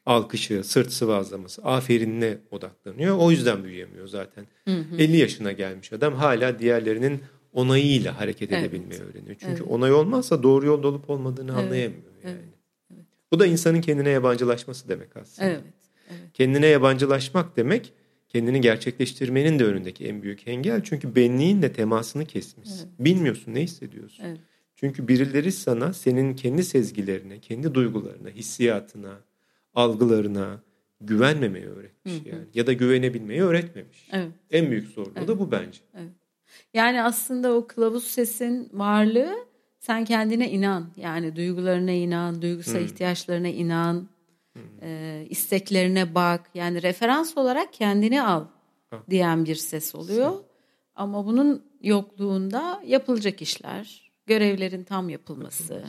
alkışı, 0.07 0.65
sırt 0.65 0.93
sıvazlaması, 0.93 1.63
aferinine 1.63 2.39
odaklanıyor. 2.51 3.19
O 3.19 3.31
yüzden 3.31 3.65
büyüyemiyor 3.65 4.09
zaten. 4.09 4.47
Hı 4.65 4.77
hı. 4.77 4.97
50 4.99 5.17
yaşına 5.17 5.53
gelmiş 5.53 5.93
adam 5.93 6.15
hala 6.15 6.59
diğerlerinin 6.59 7.21
onayıyla 7.53 8.21
hareket 8.21 8.53
evet. 8.53 8.65
edebilmeyi 8.65 9.01
öğreniyor. 9.01 9.37
Çünkü 9.41 9.63
evet. 9.63 9.71
onay 9.71 9.93
olmazsa 9.93 10.43
doğru 10.43 10.67
yolda 10.67 10.89
olup 10.89 11.11
olmadığını 11.11 11.53
evet. 11.53 11.65
anlayamıyor 11.65 12.03
yani. 12.25 12.37
Evet. 12.37 12.45
Evet. 12.95 13.05
Bu 13.33 13.41
da 13.41 13.47
insanın 13.47 13.81
kendine 13.81 14.09
yabancılaşması 14.11 14.89
demek 14.89 15.17
aslında. 15.17 15.49
Evet. 15.49 15.82
Kendine 16.35 16.67
yabancılaşmak 16.67 17.57
demek 17.57 17.93
kendini 18.29 18.61
gerçekleştirmenin 18.61 19.59
de 19.59 19.65
önündeki 19.65 20.07
en 20.07 20.23
büyük 20.23 20.49
engel. 20.49 20.83
Çünkü 20.85 21.17
benliğinle 21.17 21.73
temasını 21.73 22.25
kesmişsin. 22.25 22.89
Evet. 22.89 23.05
Bilmiyorsun 23.05 23.55
ne 23.55 23.63
hissediyorsun. 23.63 24.25
Evet. 24.25 24.39
Çünkü 24.77 25.09
birileri 25.09 25.53
sana 25.53 25.93
senin 25.93 26.37
kendi 26.37 26.65
sezgilerine, 26.65 27.39
kendi 27.39 27.75
duygularına, 27.75 28.29
hissiyatına, 28.29 29.19
algılarına 29.75 30.63
güvenmemeyi 31.01 31.67
öğretmiş 31.67 32.15
hı 32.15 32.19
hı. 32.19 32.29
yani 32.29 32.45
ya 32.55 32.67
da 32.67 32.73
güvenebilmeyi 32.73 33.43
öğretmemiş. 33.43 34.09
Evet. 34.13 34.29
En 34.51 34.71
büyük 34.71 34.89
zorluğu 34.89 35.13
evet. 35.17 35.29
da 35.29 35.39
bu 35.39 35.51
bence. 35.51 35.81
Evet. 35.95 36.13
Yani 36.75 37.03
aslında 37.03 37.53
o 37.53 37.67
kılavuz 37.67 38.05
sesin 38.05 38.71
varlığı 38.73 39.35
sen 39.79 40.05
kendine 40.05 40.51
inan. 40.51 40.91
Yani 40.97 41.37
duygularına 41.37 41.91
inan, 41.91 42.43
duygusal 42.43 42.79
hmm. 42.79 42.87
ihtiyaçlarına 42.87 43.49
inan. 43.49 44.09
E, 44.83 45.27
isteklerine 45.31 46.15
bak. 46.15 46.51
Yani 46.55 46.83
referans 46.83 47.37
olarak 47.37 47.73
kendini 47.73 48.23
al 48.23 48.45
diyen 49.11 49.45
bir 49.45 49.55
ses 49.55 49.95
oluyor. 49.95 50.33
Ama 50.95 51.27
bunun 51.27 51.65
yokluğunda 51.81 52.83
yapılacak 52.87 53.43
işler, 53.43 54.11
görevlerin 54.27 54.85
tam 54.85 55.09
yapılması, 55.09 55.85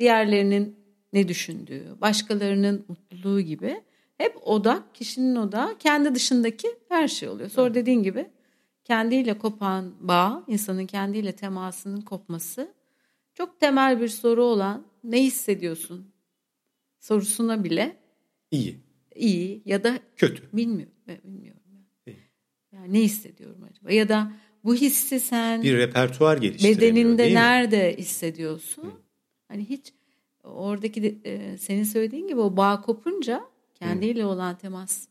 diğerlerinin 0.00 0.76
ne 1.12 1.28
düşündüğü, 1.28 2.00
başkalarının 2.00 2.84
mutluluğu 2.88 3.40
gibi 3.40 3.82
hep 4.18 4.36
odak, 4.42 4.94
kişinin 4.94 5.36
odağı 5.36 5.78
kendi 5.78 6.14
dışındaki 6.14 6.68
her 6.88 7.08
şey 7.08 7.28
oluyor. 7.28 7.50
Sonra 7.50 7.74
dediğin 7.74 8.02
gibi 8.02 8.30
kendiyle 8.84 9.38
kopan 9.38 9.94
bağ, 10.00 10.44
insanın 10.46 10.86
kendiyle 10.86 11.32
temasının 11.32 12.00
kopması 12.00 12.72
çok 13.34 13.60
temel 13.60 14.00
bir 14.00 14.08
soru 14.08 14.44
olan 14.44 14.86
ne 15.04 15.22
hissediyorsun 15.22 16.12
sorusuna 17.00 17.64
bile 17.64 17.96
iyi. 18.50 18.80
iyi 19.14 19.62
ya 19.64 19.84
da 19.84 19.98
kötü. 20.16 20.42
Bilmiyorum. 20.52 20.94
Bilmiyorum. 21.24 21.58
Yani 22.72 22.92
ne 22.92 23.00
hissediyorum 23.00 23.64
acaba? 23.70 23.92
Ya 23.92 24.08
da 24.08 24.32
bu 24.64 24.74
hissi 24.74 25.20
sen 25.20 25.62
bir 25.62 25.76
repertuar 25.76 26.36
geliştiremiyor 26.36 26.80
Bedeninde 26.80 27.34
nerede 27.34 27.96
hissediyorsun? 27.98 28.82
Hı. 28.82 28.92
Hani 29.48 29.64
hiç 29.64 29.92
oradaki 30.44 31.20
e, 31.24 31.58
senin 31.58 31.84
söylediğin 31.84 32.28
gibi 32.28 32.40
o 32.40 32.56
bağ 32.56 32.80
kopunca 32.80 33.44
kendiyle 33.74 34.22
hmm. 34.22 34.28
olan 34.28 34.58
temas 34.58 35.08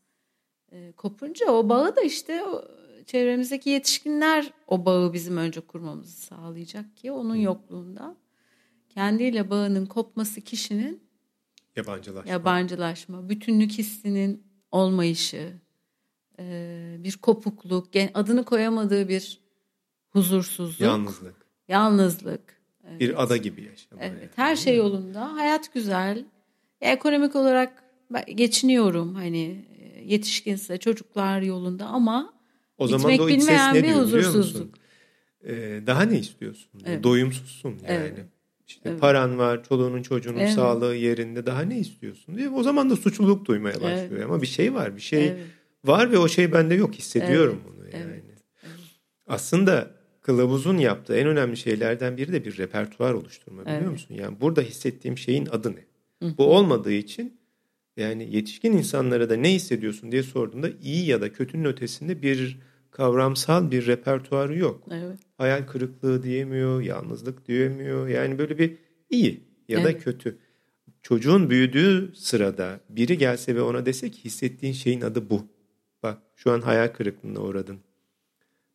e, 0.72 0.92
kopunca 0.92 1.52
o 1.52 1.70
bağı 1.70 1.96
da 1.96 2.02
işte 2.02 2.44
o, 2.44 2.66
çevremizdeki 3.06 3.70
yetişkinler 3.70 4.54
o 4.68 4.86
bağı 4.86 5.14
bizim 5.14 5.38
önce 5.38 5.62
kurmamızı 5.62 6.22
sağlayacak 6.22 6.98
ki 6.98 7.12
onun 7.12 7.36
hmm. 7.36 7.42
yokluğunda 7.42 8.16
kendiyle 8.90 9.50
bağının 9.50 9.86
kopması 9.86 10.42
kişinin 10.42 11.07
yabancılaşma, 11.78 12.32
yabancılaşma 12.32 13.30
bütünlük 13.30 13.72
hissinin 13.72 14.44
olmayışı, 14.72 15.54
e, 16.40 16.96
bir 17.00 17.18
kopukluk, 17.18 17.88
adını 18.14 18.46
koyamadığı 18.46 19.10
bir 19.10 19.40
huzursuzluk, 20.10 20.82
yalnızlık, 20.82 21.36
yalnızlık 21.68 22.58
Evet. 22.90 23.00
Bir 23.00 23.24
ada 23.24 23.38
gibi 23.38 23.62
yaşamak. 23.62 24.06
Evet. 24.06 24.22
Yani. 24.22 24.30
Her 24.36 24.56
şey 24.56 24.76
yolunda. 24.76 25.34
Hayat 25.34 25.74
güzel. 25.74 26.26
Ekonomik 26.82 27.36
olarak 27.36 27.84
geçiniyorum 28.36 29.16
hani 29.16 29.66
e, 29.80 30.04
yetişkinse 30.14 30.78
çocuklar 30.78 31.42
yolunda 31.42 31.86
ama 31.86 32.34
o 32.78 32.88
zaman 32.88 33.18
da 33.18 33.24
o 33.24 33.28
ses 33.30 33.48
ne 33.48 33.84
diyor 33.84 34.08
biliyor 34.08 34.36
musun? 34.36 34.72
Ee, 35.44 35.82
daha 35.88 36.04
ne 36.04 36.20
istiyorsun? 36.20 36.82
Evet. 36.86 37.04
Doyumsuzsun 37.04 37.70
yani. 37.70 37.82
Evet. 37.88 38.26
İşte 38.68 38.90
evet. 38.90 39.00
paran 39.00 39.38
var, 39.38 39.64
çoluğunun 39.64 40.02
çocuğunun 40.02 40.40
evet. 40.40 40.52
sağlığı 40.52 40.96
yerinde 40.96 41.46
daha 41.46 41.62
ne 41.62 41.80
istiyorsun 41.80 42.38
diye. 42.38 42.50
O 42.50 42.64
zaman 42.64 42.90
da 42.90 42.96
suçluluk 42.96 43.46
duymaya 43.46 43.76
başlıyor. 43.76 44.12
Evet. 44.12 44.26
Ama 44.26 44.42
bir 44.42 44.48
şey 44.48 44.74
var, 44.74 44.96
bir 44.96 45.02
şey 45.02 45.28
evet. 45.28 45.46
var 45.86 46.12
ve 46.12 46.18
o 46.18 46.28
şey 46.28 46.52
bende 46.54 46.76
yok 46.76 46.96
hissediyorum 46.96 47.62
evet. 47.66 47.76
bunu 47.78 47.86
yani. 47.86 48.12
Evet. 48.14 48.24
Evet. 48.64 48.74
Aslında 49.28 49.92
kılavuzun 50.22 50.78
yaptığı 50.78 51.16
en 51.16 51.28
önemli 51.28 51.58
şeylerden 51.58 52.18
biri 52.18 52.34
de 52.34 52.46
bir 52.46 52.58
repertuar 52.58 53.14
oluşturma 53.14 53.62
biliyor 53.62 53.82
evet. 53.82 53.92
musun? 53.92 54.16
Yani 54.16 54.42
burada 54.42 54.62
hissettiğim 54.62 55.18
şeyin 55.18 55.46
adı 55.46 55.76
ne? 55.76 55.86
Bu 56.38 56.56
olmadığı 56.56 56.94
için 56.94 57.40
yani 57.98 58.36
yetişkin 58.36 58.74
insanlara 58.74 59.30
da 59.30 59.36
ne 59.36 59.54
hissediyorsun 59.54 60.12
diye 60.12 60.24
sorduğunda 60.24 60.70
iyi 60.84 61.06
ya 61.06 61.22
da 61.22 61.34
kötünün 61.34 61.66
ötesinde 61.66 62.22
bir 62.22 62.60
kavramsal 62.98 63.72
bir 63.72 63.88
repertuarı 63.88 64.58
yok. 64.58 64.84
Evet. 64.92 65.20
Hayal 65.38 65.68
kırıklığı 65.68 66.24
diyemiyor, 66.24 66.82
yalnızlık 66.82 67.48
diyemiyor. 67.48 68.08
Yani 68.08 68.38
böyle 68.38 68.58
bir 68.58 68.78
iyi 69.10 69.44
ya 69.68 69.80
evet. 69.80 69.86
da 69.86 69.98
kötü. 69.98 70.38
Çocuğun 71.02 71.50
büyüdüğü 71.50 72.12
sırada 72.16 72.80
biri 72.90 73.18
gelse 73.18 73.56
ve 73.56 73.62
ona 73.62 73.86
dese 73.86 74.12
ki 74.12 74.26
hissettiğin 74.26 74.74
şeyin 74.74 75.02
adı 75.02 75.30
bu. 75.30 75.48
Bak 76.04 76.18
şu 76.36 76.52
an 76.52 76.62
hayal 76.62 76.88
kırıklığına 76.88 77.40
uğradın. 77.40 77.80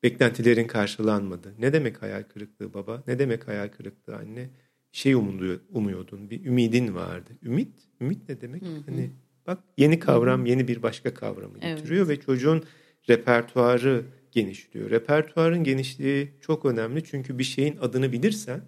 Beklentilerin 0.02 0.66
karşılanmadı. 0.66 1.54
Ne 1.58 1.72
demek 1.72 2.02
hayal 2.02 2.22
kırıklığı 2.22 2.74
baba? 2.74 3.02
Ne 3.06 3.18
demek 3.18 3.48
hayal 3.48 3.68
kırıklığı 3.68 4.16
anne? 4.16 4.50
Şey 4.92 5.14
umuyordun, 5.14 6.30
bir 6.30 6.44
ümidin 6.44 6.94
vardı. 6.94 7.30
Ümit, 7.42 7.72
ümit 8.00 8.28
ne 8.28 8.40
demek? 8.40 8.62
Hı 8.62 8.66
hı. 8.66 8.82
Hani 8.86 9.10
bak 9.46 9.58
yeni 9.78 9.98
kavram, 9.98 10.40
hı 10.40 10.44
hı. 10.44 10.48
yeni 10.48 10.68
bir 10.68 10.82
başka 10.82 11.14
kavramı 11.14 11.58
getiriyor 11.58 12.06
evet. 12.06 12.18
ve 12.18 12.24
çocuğun 12.24 12.64
repertuarı 13.08 14.04
genişliyor. 14.32 14.90
Repertuarın 14.90 15.64
genişliği 15.64 16.32
çok 16.40 16.64
önemli 16.64 17.04
çünkü 17.04 17.38
bir 17.38 17.44
şeyin 17.44 17.76
adını 17.76 18.12
bilirsen 18.12 18.60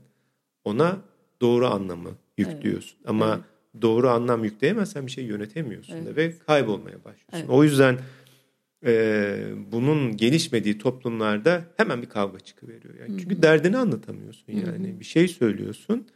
ona 0.64 1.03
doğru 1.41 1.67
anlamı 1.67 2.11
yüklüyorsun. 2.38 2.97
Evet. 2.99 3.11
Ama 3.11 3.35
evet. 3.35 3.83
doğru 3.83 4.09
anlam 4.09 4.45
yükleyemezsen 4.45 5.07
bir 5.07 5.11
şey 5.11 5.25
yönetemiyorsun 5.25 5.95
evet. 5.95 6.07
da 6.07 6.17
ve 6.17 6.38
kaybolmaya 6.38 7.05
başlıyorsun. 7.05 7.38
Evet. 7.38 7.50
O 7.50 7.64
yüzden 7.64 7.99
e, 8.87 9.45
bunun 9.73 10.17
gelişmediği 10.17 10.79
toplumlarda 10.79 11.64
hemen 11.76 12.03
bir 12.03 12.09
kavga 12.09 12.41
çıkıveriyor. 12.41 12.95
Yani. 12.95 13.21
Çünkü 13.21 13.43
derdini 13.43 13.76
anlatamıyorsun 13.76 14.53
yani. 14.53 14.88
Hı-hı. 14.88 15.00
Bir 15.00 15.05
şey 15.05 15.29
söylüyorsun. 15.29 16.07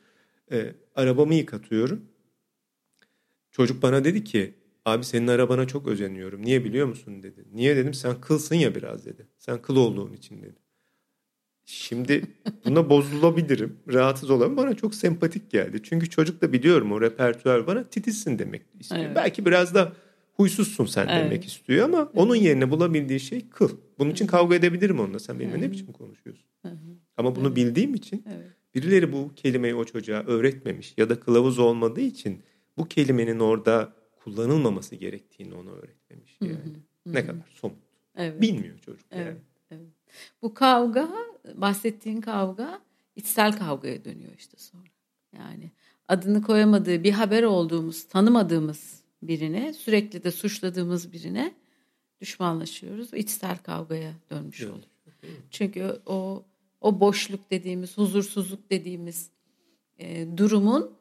E, 0.53 0.75
arabamı 0.95 1.35
yıkatıyorum. 1.35 2.01
Çocuk 3.51 3.83
bana 3.83 4.05
dedi 4.05 4.25
ki 4.25 4.55
abi 4.85 5.05
senin 5.05 5.27
arabana 5.27 5.67
çok 5.67 5.89
özeniyorum. 5.89 6.43
Niye 6.43 6.65
biliyor 6.65 6.87
musun 6.87 7.23
dedi. 7.23 7.45
Niye 7.53 7.77
dedim 7.77 7.95
sen 7.95 8.21
kılsın 8.21 8.55
ya 8.55 8.75
biraz 8.75 9.07
dedi. 9.07 9.27
Sen 9.39 9.63
kıl 9.63 9.77
olduğun 9.77 10.13
için 10.13 10.43
dedi. 10.43 10.59
Şimdi 11.65 12.23
buna 12.65 12.91
bozulabilirim. 12.91 13.77
Rahatsız 13.93 14.31
olamam. 14.31 14.57
Bana 14.57 14.75
çok 14.75 14.95
sempatik 14.95 15.51
geldi. 15.51 15.81
Çünkü 15.83 16.11
çocuk 16.11 16.43
da 16.43 16.53
biliyorum 16.53 16.93
o 16.93 17.01
repertuar 17.01 17.67
bana 17.67 17.85
titizsin 17.85 18.39
demek 18.39 18.63
istiyor. 18.81 19.05
Evet. 19.05 19.17
Belki 19.17 19.47
biraz 19.47 19.75
da 19.75 19.93
huysuzsun 20.35 20.87
sen 20.87 21.07
evet. 21.07 21.25
demek 21.25 21.45
istiyor 21.45 21.85
ama 21.85 21.99
evet. 21.99 22.09
onun 22.15 22.35
yerine 22.35 22.71
bulabildiği 22.71 23.21
şey 23.21 23.49
kıl. 23.49 23.71
Bunun 23.99 24.11
için 24.11 24.27
kavga 24.27 24.55
edebilirim 24.55 25.01
onunla. 25.01 25.19
Sen 25.19 25.41
benimle 25.41 25.61
ne 25.61 25.73
biçim 25.73 25.93
konuşuyorsun? 25.93 26.45
Ama 27.17 27.37
bunu 27.37 27.47
evet. 27.47 27.57
bildiğim 27.57 27.95
için 27.95 28.25
evet. 28.29 28.47
birileri 28.75 29.13
bu 29.13 29.33
kelimeyi 29.37 29.75
o 29.75 29.85
çocuğa 29.85 30.21
öğretmemiş 30.21 30.95
ya 30.97 31.09
da 31.09 31.21
kılavuz 31.21 31.59
olmadığı 31.59 32.01
için 32.01 32.43
bu 32.79 32.89
kelimenin 32.89 33.41
orada 33.41 33.93
kullanılmaması 34.31 34.97
gerektiğini 34.97 35.55
ona 35.55 35.71
öğretmemiş 35.71 36.39
yani. 36.41 36.77
Ne 37.07 37.27
kadar 37.27 37.43
somut. 37.55 37.79
Evet. 38.17 38.41
Bilmiyor 38.41 38.79
çocuk 38.79 39.07
Evet. 39.11 39.27
yani. 39.27 39.39
Evet. 39.71 39.93
Bu 40.43 40.55
kavga, 40.55 41.09
bahsettiğin 41.55 42.21
kavga 42.21 42.81
içsel 43.17 43.59
kavgaya 43.59 44.05
dönüyor 44.05 44.33
işte 44.39 44.57
sonra. 44.57 44.89
Yani 45.37 45.71
adını 46.09 46.43
koyamadığı 46.43 47.05
bir 47.05 47.13
haber 47.13 47.43
olduğumuz, 47.43 48.05
tanımadığımız 48.05 49.03
birine, 49.23 49.73
sürekli 49.73 50.25
de 50.25 50.31
suçladığımız 50.31 51.13
birine 51.13 51.55
düşmanlaşıyoruz. 52.21 53.15
içsel 53.15 53.59
kavgaya 53.59 54.13
dönmüş 54.31 54.61
Evet. 54.61 54.73
oluyor. 54.73 54.89
Çünkü 55.51 56.01
o 56.07 56.45
o 56.81 57.01
boşluk 57.01 57.51
dediğimiz, 57.51 57.99
huzursuzluk 57.99 58.71
dediğimiz 58.71 59.31
e, 59.99 60.37
durumun 60.37 60.98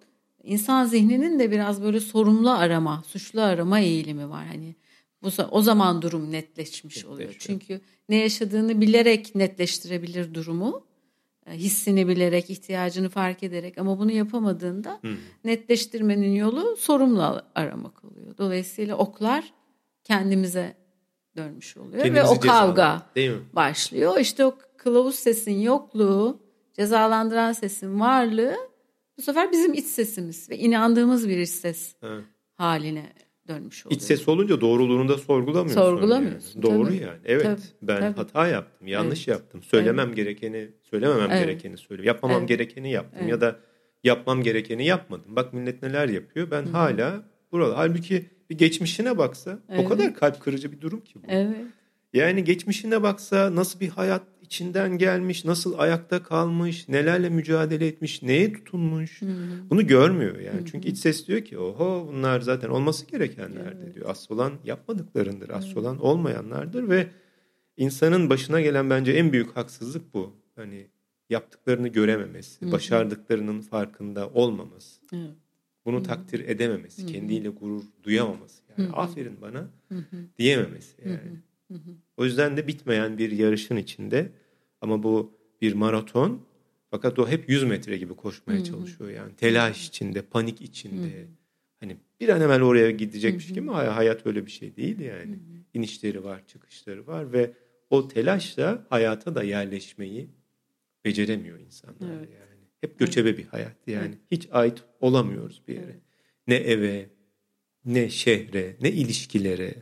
insan 0.47 0.85
zihninin 0.85 1.39
de 1.39 1.51
biraz 1.51 1.83
böyle 1.83 1.99
sorumlu 1.99 2.51
arama, 2.51 3.03
suçlu 3.07 3.41
arama 3.41 3.79
eğilimi 3.79 4.29
var. 4.29 4.45
Hani 4.45 4.75
bu 5.23 5.29
o 5.51 5.61
zaman 5.61 6.01
durum 6.01 6.31
netleşmiş 6.31 7.05
oluyor. 7.05 7.35
Çünkü 7.39 7.81
ne 8.09 8.15
yaşadığını 8.15 8.81
bilerek 8.81 9.35
netleştirebilir 9.35 10.33
durumu. 10.33 10.85
E, 11.45 11.53
Hissini 11.53 12.07
bilerek, 12.07 12.49
ihtiyacını 12.49 13.09
fark 13.09 13.43
ederek 13.43 13.77
ama 13.77 13.99
bunu 13.99 14.11
yapamadığında 14.11 15.01
netleştirmenin 15.43 16.35
yolu 16.35 16.77
sorumlu 16.77 17.41
aramak 17.55 18.03
oluyor. 18.05 18.37
Dolayısıyla 18.37 18.95
oklar 18.97 19.53
kendimize 20.03 20.75
dönmüş 21.37 21.77
oluyor 21.77 21.97
ve 21.97 22.01
Kendimizi 22.03 22.33
o 22.33 22.39
kavga 22.39 23.01
Değil 23.15 23.31
mi? 23.31 23.37
başlıyor. 23.53 24.19
İşte 24.19 24.45
o 24.45 24.57
kılavuz 24.77 25.15
sesin 25.15 25.59
yokluğu, 25.59 26.39
cezalandıran 26.73 27.51
sesin 27.53 27.99
varlığı 27.99 28.66
bu 29.17 29.21
sefer 29.21 29.51
bizim 29.51 29.73
iç 29.73 29.85
sesimiz 29.85 30.49
ve 30.49 30.57
inandığımız 30.57 31.29
bir 31.29 31.37
iç 31.37 31.49
ses 31.49 31.95
Ha. 32.01 32.17
haline 32.55 33.13
dönmüş 33.47 33.85
oluyor. 33.85 33.97
İç 34.01 34.05
ses 34.07 34.27
olunca 34.27 34.61
doğruluğunu 34.61 35.09
da 35.09 35.17
sorgulamıyorsun. 35.17 35.81
Sorgulamıyorsun, 35.81 36.61
yani. 36.61 36.75
Doğru 36.75 36.87
tabii. 36.87 36.95
yani. 36.97 37.19
Evet 37.25 37.43
Tabii, 37.43 37.61
ben 37.81 37.99
tabii. 37.99 38.15
hata 38.15 38.47
yaptım, 38.47 38.87
yanlış 38.87 39.27
Evet. 39.27 39.39
yaptım. 39.39 39.63
Söylemem 39.63 40.15
gerekeni, 40.15 40.71
söylememem 40.83 41.31
Evet. 41.31 41.45
gerekeni 41.45 41.77
söyledim. 41.77 42.07
Yapmamam 42.07 42.37
Evet. 42.39 42.49
gerekeni 42.49 42.91
yaptım 42.91 43.19
Evet. 43.21 43.29
ya 43.31 43.41
da 43.41 43.59
yapmam 44.03 44.43
gerekeni 44.43 44.85
yapmadım. 44.85 45.35
Bak 45.35 45.53
millet 45.53 45.83
neler 45.83 46.09
yapıyor. 46.09 46.51
Ben 46.51 46.65
hala 46.65 47.23
burada. 47.51 47.77
Halbuki 47.77 48.25
bir 48.49 48.57
geçmişine 48.57 49.17
baksa 49.17 49.59
Evet. 49.69 49.85
o 49.85 49.89
kadar 49.89 50.13
kalp 50.15 50.39
kırıcı 50.41 50.71
bir 50.71 50.81
durum 50.81 51.01
ki 51.01 51.15
bu. 51.15 51.25
Evet. 51.27 51.57
Yani 52.13 52.43
geçmişine 52.43 53.03
baksa 53.03 53.55
nasıl 53.55 53.79
bir 53.79 53.89
hayat 53.89 54.21
içinden 54.47 54.97
gelmiş, 54.97 55.45
nasıl 55.45 55.77
ayakta 55.77 56.23
kalmış, 56.23 56.89
nelerle 56.89 57.29
mücadele 57.29 57.87
etmiş, 57.87 58.21
neye 58.21 58.53
tutunmuş. 58.53 59.21
Bunu 59.69 59.87
görmüyor 59.87 60.39
yani. 60.39 60.65
Çünkü 60.71 60.87
iç 60.87 60.97
ses 60.97 61.27
diyor 61.27 61.41
ki 61.41 61.57
oho 61.57 62.07
bunlar 62.07 62.41
zaten 62.41 62.69
olması 62.69 63.05
gerekenlerdi 63.05 63.93
diyor. 63.95 64.09
Asıl 64.09 64.35
olan 64.35 64.53
yapmadıklarındır, 64.63 65.49
asıl 65.49 65.75
olan 65.75 65.99
olmayanlardır 65.99 66.89
ve 66.89 67.07
insanın 67.77 68.29
başına 68.29 68.61
gelen 68.61 68.89
bence 68.89 69.11
en 69.11 69.33
büyük 69.33 69.57
haksızlık 69.57 70.13
bu. 70.13 70.33
Hani 70.55 70.87
yaptıklarını 71.29 71.87
görememesi, 71.87 72.71
başardıklarının 72.71 73.61
farkında 73.61 74.29
olmaması. 74.29 75.01
Evet. 75.13 75.29
Bunu 75.85 76.03
takdir 76.03 76.39
edememesi, 76.39 77.05
kendiyle 77.05 77.49
gurur 77.49 77.83
duyamaması. 78.03 78.63
Yani 78.77 78.89
aferin 78.89 79.41
bana 79.41 79.69
diyememesi 80.39 80.95
yani. 81.05 81.19
O 82.17 82.25
yüzden 82.25 82.57
de 82.57 82.67
bitmeyen 82.67 83.17
bir 83.17 83.31
yarışın 83.31 83.75
içinde 83.77 84.31
ama 84.81 85.03
bu 85.03 85.37
bir 85.61 85.73
maraton 85.73 86.41
fakat 86.91 87.19
o 87.19 87.27
hep 87.27 87.49
100 87.49 87.63
metre 87.63 87.97
gibi 87.97 88.13
koşmaya 88.13 88.63
çalışıyor 88.63 89.09
yani. 89.09 89.35
Telaş 89.35 89.87
içinde, 89.87 90.21
panik 90.21 90.61
içinde. 90.61 91.25
Hani 91.79 91.97
bir 92.19 92.29
an 92.29 92.41
evvel 92.41 92.61
oraya 92.61 92.91
gidecekmiş 92.91 93.47
gibi 93.47 93.71
ama 93.71 93.95
hayat 93.95 94.25
öyle 94.25 94.45
bir 94.45 94.51
şey 94.51 94.75
değil 94.75 94.99
yani. 94.99 95.39
İnişleri 95.73 96.23
var, 96.23 96.47
çıkışları 96.47 97.07
var 97.07 97.33
ve 97.33 97.51
o 97.89 98.07
telaşla 98.07 98.85
hayata 98.89 99.35
da 99.35 99.43
yerleşmeyi 99.43 100.29
beceremiyor 101.05 101.59
insanlar 101.59 102.17
Evet. 102.17 102.29
yani. 102.33 102.61
Hep 102.81 102.99
göçebe 102.99 103.37
bir 103.37 103.45
hayat 103.45 103.87
yani. 103.87 104.15
Hiç 104.31 104.47
ait 104.51 104.83
olamıyoruz 105.01 105.61
bir 105.67 105.73
yere. 105.73 105.95
Ne 106.47 106.55
eve, 106.55 107.09
ne 107.85 108.09
şehre, 108.09 108.75
ne 108.81 108.91
ilişkilere. 108.91 109.75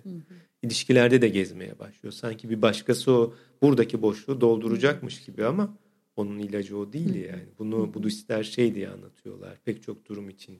İlişkilerde 0.65 1.21
de 1.21 1.30
gezmeye 1.30 1.80
başlıyor. 1.80 2.13
Sanki 2.13 2.49
bir 2.49 2.62
başkası 2.62 3.12
o 3.12 3.34
buradaki 3.62 4.01
boşluğu 4.01 4.41
dolduracakmış 4.41 5.25
gibi 5.25 5.45
ama 5.45 5.78
onun 6.15 6.39
ilacı 6.39 6.78
o 6.78 6.93
değil 6.93 7.15
yani. 7.15 7.45
Bunu 7.60 7.93
Budistler 7.93 8.43
şey 8.43 8.75
diye 8.75 8.89
anlatıyorlar 8.89 9.58
pek 9.65 9.84
çok 9.84 10.06
durum 10.06 10.30
için. 10.30 10.60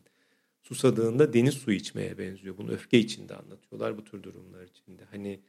Susadığında 0.62 1.34
deniz 1.34 1.54
suyu 1.54 1.78
içmeye 1.78 2.18
benziyor. 2.18 2.58
Bunu 2.58 2.72
öfke 2.72 3.00
içinde 3.00 3.36
anlatıyorlar 3.36 3.98
bu 3.98 4.04
tür 4.04 4.24
durumlar 4.24 4.64
içinde. 4.64 5.04
Hani 5.12 5.40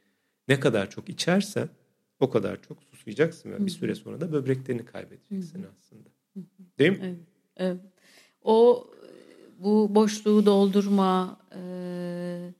ne 0.47 0.59
kadar 0.59 0.89
çok 0.89 1.09
içersen 1.09 1.69
o 2.19 2.29
kadar 2.29 2.61
çok 2.61 2.83
susayacaksın 2.83 3.51
ve 3.51 3.65
bir 3.65 3.71
süre 3.71 3.95
sonra 3.95 4.21
da 4.21 4.31
böbreklerini 4.31 4.85
kaybedeceksin 4.85 5.65
aslında. 5.73 6.09
Değil 6.79 6.91
mi? 6.91 6.99
Evet, 7.01 7.17
evet. 7.57 7.81
O 8.41 8.87
bu 9.59 9.95
boşluğu 9.95 10.45
doldurma, 10.45 11.39
e, 11.55 12.53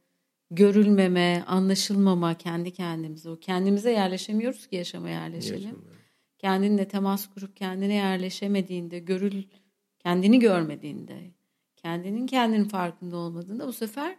görülmeme, 0.52 1.44
anlaşılmama 1.48 2.38
kendi 2.38 2.74
kendimize. 2.74 3.30
O 3.30 3.40
kendimize 3.40 3.92
yerleşemiyoruz 3.92 4.68
ki 4.68 4.76
yaşama 4.76 5.10
yerleşelim. 5.10 5.64
Yaşamaya. 5.64 5.98
Kendinle 6.38 6.88
temas 6.88 7.34
kurup 7.34 7.56
kendine 7.56 7.94
yerleşemediğinde, 7.94 9.00
görül 9.00 9.44
kendini 10.00 10.40
görmediğinde, 10.40 11.32
kendinin 11.76 12.28
kendinin 12.28 12.64
farkında 12.64 13.18
olmadığında 13.18 13.68
bu 13.68 13.74
sefer 13.74 14.16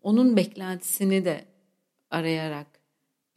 onun 0.00 0.36
beklentisini 0.36 1.24
de 1.24 1.44
arayarak 2.10 2.66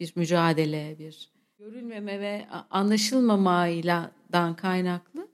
bir 0.00 0.12
mücadele, 0.16 0.96
bir 0.98 1.32
görülmeme 1.58 2.20
ve 2.20 2.46
anlaşılmamayla 2.70 4.12
dan 4.32 4.56
kaynaklı 4.56 5.28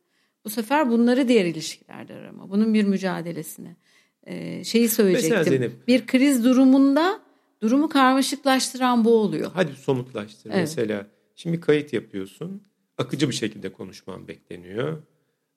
bu 0.44 0.50
sefer 0.50 0.90
bunları 0.90 1.28
diğer 1.28 1.44
ilişkilerde 1.44 2.14
arama. 2.14 2.50
Bunun 2.50 2.74
bir 2.74 2.84
mücadelesine. 2.84 3.76
Ee, 4.26 4.64
şeyi 4.64 4.88
söyleyecektim. 4.88 5.38
Mesela 5.38 5.56
Zeynep- 5.56 5.86
Bir 5.86 6.06
kriz 6.06 6.44
durumunda 6.44 7.20
durumu 7.62 7.88
karmaşıklaştıran 7.88 9.04
bu 9.04 9.14
oluyor. 9.14 9.50
Hadi 9.54 9.72
somutlaştır. 9.72 10.50
Evet. 10.50 10.58
Mesela 10.60 11.06
şimdi 11.36 11.60
kayıt 11.60 11.92
yapıyorsun. 11.92 12.62
Akıcı 12.98 13.28
bir 13.28 13.34
şekilde 13.34 13.72
konuşman 13.72 14.28
bekleniyor. 14.28 15.02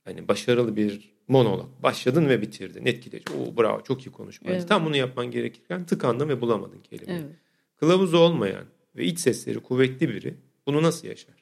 Hani 0.04 0.28
başarılı 0.28 0.76
bir 0.76 1.16
monolog. 1.28 1.70
Başladın 1.84 2.30
ve 2.30 2.42
bitirdin. 2.42 2.86
Etkileyici. 2.86 3.34
Oo 3.34 3.58
bravo 3.58 3.84
çok 3.84 4.06
iyi 4.08 4.12
konuşmaydı. 4.12 4.58
Evet. 4.58 4.70
Tam 4.70 4.86
bunu 4.86 4.96
yapman 4.98 5.32
gerekirken 5.32 5.86
tıkandın 5.86 6.30
ve 6.30 6.42
bulamadın 6.42 6.80
kelimeyi. 6.80 7.20
Evet. 7.20 7.32
Kılavuzu 7.76 8.18
olmayan 8.18 8.66
ve 8.96 9.06
iç 9.06 9.20
sesleri 9.20 9.60
kuvvetli 9.60 10.10
biri 10.10 10.36
bunu 10.68 10.84
nasıl 10.84 11.08
yaşar? 11.08 11.36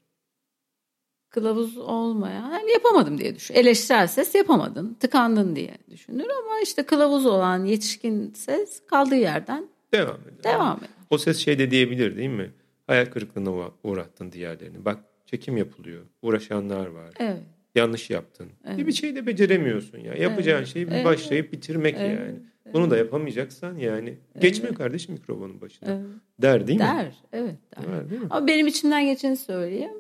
Kılavuz 1.38 1.78
olmayan 1.78 2.52
yani 2.52 2.72
yapamadım 2.72 3.18
diye 3.18 3.36
düşün. 3.36 3.54
Eleştirel 3.54 4.08
ses 4.08 4.36
yapamadın, 4.36 4.94
tıkandın 4.94 5.56
diye 5.56 5.78
düşünür 5.92 6.26
ama 6.44 6.60
işte 6.64 6.84
kılavuz 6.84 7.26
olan 7.26 7.66
yetişkin 7.66 8.34
ses 8.34 8.82
kaldığı 8.88 9.16
yerden 9.16 9.66
Devam 9.94 10.16
eder. 10.22 10.44
devam 10.54 10.78
eder. 10.78 10.90
O 11.10 11.18
ses 11.18 11.38
şey 11.38 11.60
de 11.60 11.72
diyebilir 11.72 12.18
değil 12.18 12.30
mi? 12.30 12.52
Hayal 12.88 13.06
kırıklığına 13.06 13.50
uğra- 13.50 13.72
uğrattın 13.84 14.32
diğerlerini. 14.32 14.86
Bak 14.86 15.00
çekim 15.26 15.58
yapılıyor. 15.58 16.02
Uğraşanlar 16.22 16.88
var. 16.88 17.10
Evet. 17.20 17.38
yanlış 17.76 18.10
yaptın. 18.10 18.50
Bir, 18.78 18.88
bir 18.88 18.92
şey 18.92 19.16
de 19.16 19.28
beceremiyorsun 19.28 19.98
ya. 19.98 20.14
Yapacağın 20.14 20.58
Evet. 20.58 20.68
şeyi 20.68 20.88
bir 20.88 20.92
Evet. 20.92 21.06
başlayıp 21.06 21.54
bitirmek 21.54 21.96
Evet. 22.00 22.20
yani. 22.20 22.36
Bunu 22.74 22.92
da 22.92 22.98
yapamayacaksan 22.98 23.78
yani 23.78 24.18
geçme 24.40 24.74
kardeşim 24.74 25.14
mikrofonun 25.14 25.62
başına. 25.62 25.90
Evet. 25.90 26.06
Der 26.42 26.68
değil 26.68 26.80
mi? 26.80 26.86
Der. 26.86 27.16
Evet 27.34 27.56
der. 27.78 27.92
Der, 27.94 28.10
değil 28.10 28.22
mi? 28.22 28.28
Ama 28.30 28.48
benim 28.48 28.68
içimden 28.68 29.06
geçeni 29.06 29.38
söyleyeyim. 29.38 29.92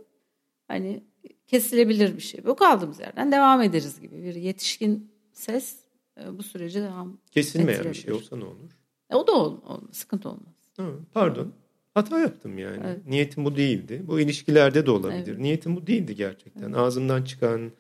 Hani 0.68 1.04
kesilebilir 1.48 2.16
bir 2.16 2.22
şey. 2.22 2.46
Bu 2.46 2.56
kaldığımız 2.56 3.00
yerden 3.00 3.32
devam 3.32 3.62
ederiz 3.62 4.02
gibi 4.02 4.24
bir 4.24 4.36
yetişkin 4.36 5.12
ses 5.32 5.76
e, 6.22 6.38
bu 6.38 6.44
sürece 6.44 6.82
devam. 6.82 7.18
Kesilmeyen 7.32 7.84
bir 7.84 7.94
şey 7.94 8.14
olsa 8.14 8.36
ne 8.38 8.44
olur? 8.44 8.78
E, 9.10 9.16
o 9.16 9.28
da 9.28 9.32
ol, 9.32 9.58
olmaz, 9.64 9.90
sıkıntı 9.92 10.30
olmaz. 10.30 10.54
Ha, 10.78 10.88
pardon. 11.14 11.54
Hata 11.94 12.20
yaptım 12.20 12.58
yani. 12.58 12.82
Evet. 12.86 13.08
Niyetim 13.08 13.46
bu 13.46 13.56
değildi. 13.56 14.02
Bu 14.08 14.20
ilişkilerde 14.20 14.86
de 14.86 14.92
olabilir. 14.92 15.28
Evet. 15.28 15.40
Niyetim 15.40 15.76
bu 15.76 15.88
değildi 15.88 16.16
gerçekten. 16.16 16.74
Ağzımdan 16.74 17.24
çıkan 17.24 17.72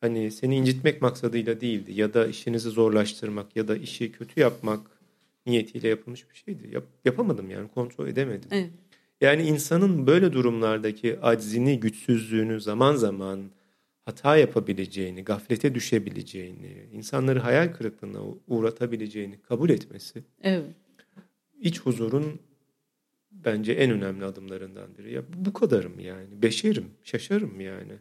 hani 0.00 0.30
seni 0.30 0.56
incitmek 0.56 1.02
maksadıyla 1.02 1.60
değildi 1.60 1.92
ya 1.92 2.14
da 2.14 2.26
işinizi 2.26 2.68
zorlaştırmak 2.70 3.56
ya 3.56 3.68
da 3.68 3.76
işi 3.76 4.12
kötü 4.12 4.40
yapmak 4.40 4.80
niyetiyle 5.46 5.88
yapılmış 5.88 6.30
bir 6.30 6.34
şeydi. 6.36 6.68
Yap- 6.72 6.86
yapamadım 7.04 7.50
yani 7.50 7.68
kontrol 7.68 8.06
edemedim. 8.08 8.48
Evet. 8.52 8.70
Yani 9.22 9.42
insanın 9.42 10.06
böyle 10.06 10.32
durumlardaki 10.32 11.20
aczini, 11.20 11.80
güçsüzlüğünü 11.80 12.60
zaman 12.60 12.96
zaman 12.96 13.40
hata 14.04 14.36
yapabileceğini, 14.36 15.24
gaflete 15.24 15.74
düşebileceğini, 15.74 16.86
insanları 16.92 17.38
hayal 17.38 17.68
kırıklığına 17.72 18.20
uğratabileceğini 18.48 19.40
kabul 19.42 19.70
etmesi 19.70 20.24
Evet. 20.42 20.64
iç 21.60 21.80
huzurun 21.80 22.40
bence 23.30 23.72
en 23.72 23.90
önemli 23.90 24.24
adımlarından 24.24 24.98
biri. 24.98 25.12
Ya 25.12 25.22
bu 25.36 25.52
kadarım 25.52 26.00
yani. 26.00 26.42
Beşerim, 26.42 26.86
şaşarım 27.02 27.60
yani. 27.60 27.92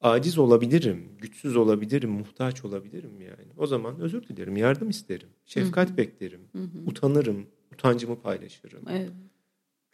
Aciz 0.00 0.38
olabilirim, 0.38 1.08
güçsüz 1.20 1.56
olabilirim, 1.56 2.10
muhtaç 2.10 2.64
olabilirim 2.64 3.20
yani. 3.20 3.48
O 3.56 3.66
zaman 3.66 4.00
özür 4.00 4.22
dilerim, 4.22 4.56
yardım 4.56 4.90
isterim, 4.90 5.28
şefkat 5.46 5.96
beklerim, 5.96 6.40
utanırım, 6.86 7.46
utancımı 7.72 8.20
paylaşırım. 8.20 8.82
Evet. 8.90 9.10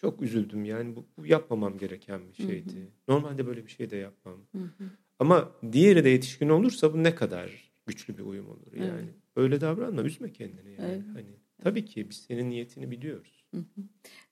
Çok 0.00 0.22
üzüldüm 0.22 0.64
yani 0.64 0.96
bu, 0.96 1.06
bu 1.18 1.26
yapmamam 1.26 1.78
gereken 1.78 2.20
bir 2.28 2.34
şeydi. 2.34 2.72
Hı 2.72 2.80
hı. 2.80 2.88
Normalde 3.08 3.46
böyle 3.46 3.66
bir 3.66 3.70
şey 3.70 3.90
de 3.90 3.96
yapmam. 3.96 4.38
Hı 4.52 4.58
hı. 4.58 4.84
Ama 5.18 5.52
diğeri 5.72 6.04
de 6.04 6.08
yetişkin 6.08 6.48
olursa 6.48 6.94
bu 6.94 7.02
ne 7.02 7.14
kadar 7.14 7.72
güçlü 7.86 8.18
bir 8.18 8.22
uyum 8.22 8.50
olur 8.50 8.72
yani. 8.72 8.90
Evet. 8.94 9.14
Öyle 9.36 9.60
davranma, 9.60 10.02
üzme 10.02 10.32
kendini 10.32 10.72
yani. 10.72 10.92
Evet. 10.92 11.02
Hani 11.14 11.26
tabii 11.62 11.84
ki 11.84 12.10
biz 12.10 12.16
senin 12.16 12.50
niyetini 12.50 12.90
biliyoruz. 12.90 13.44
Hı 13.54 13.58
hı. 13.58 13.82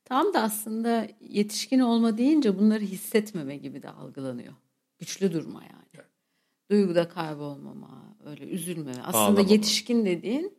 Tam 0.04 0.34
da 0.34 0.42
aslında 0.42 1.08
yetişkin 1.20 1.80
olma 1.80 2.18
deyince 2.18 2.58
bunları 2.58 2.84
hissetmeme 2.84 3.56
gibi 3.56 3.82
de 3.82 3.90
algılanıyor. 3.90 4.52
Güçlü 4.98 5.32
durma 5.32 5.62
yani. 5.62 5.86
Evet. 5.94 6.06
Duyguda 6.70 7.08
kaybolmama, 7.08 8.16
öyle 8.26 8.44
üzülmeme. 8.44 9.02
Aslında 9.02 9.24
Ağlamama. 9.24 9.52
yetişkin 9.52 10.06
dediğin 10.06 10.54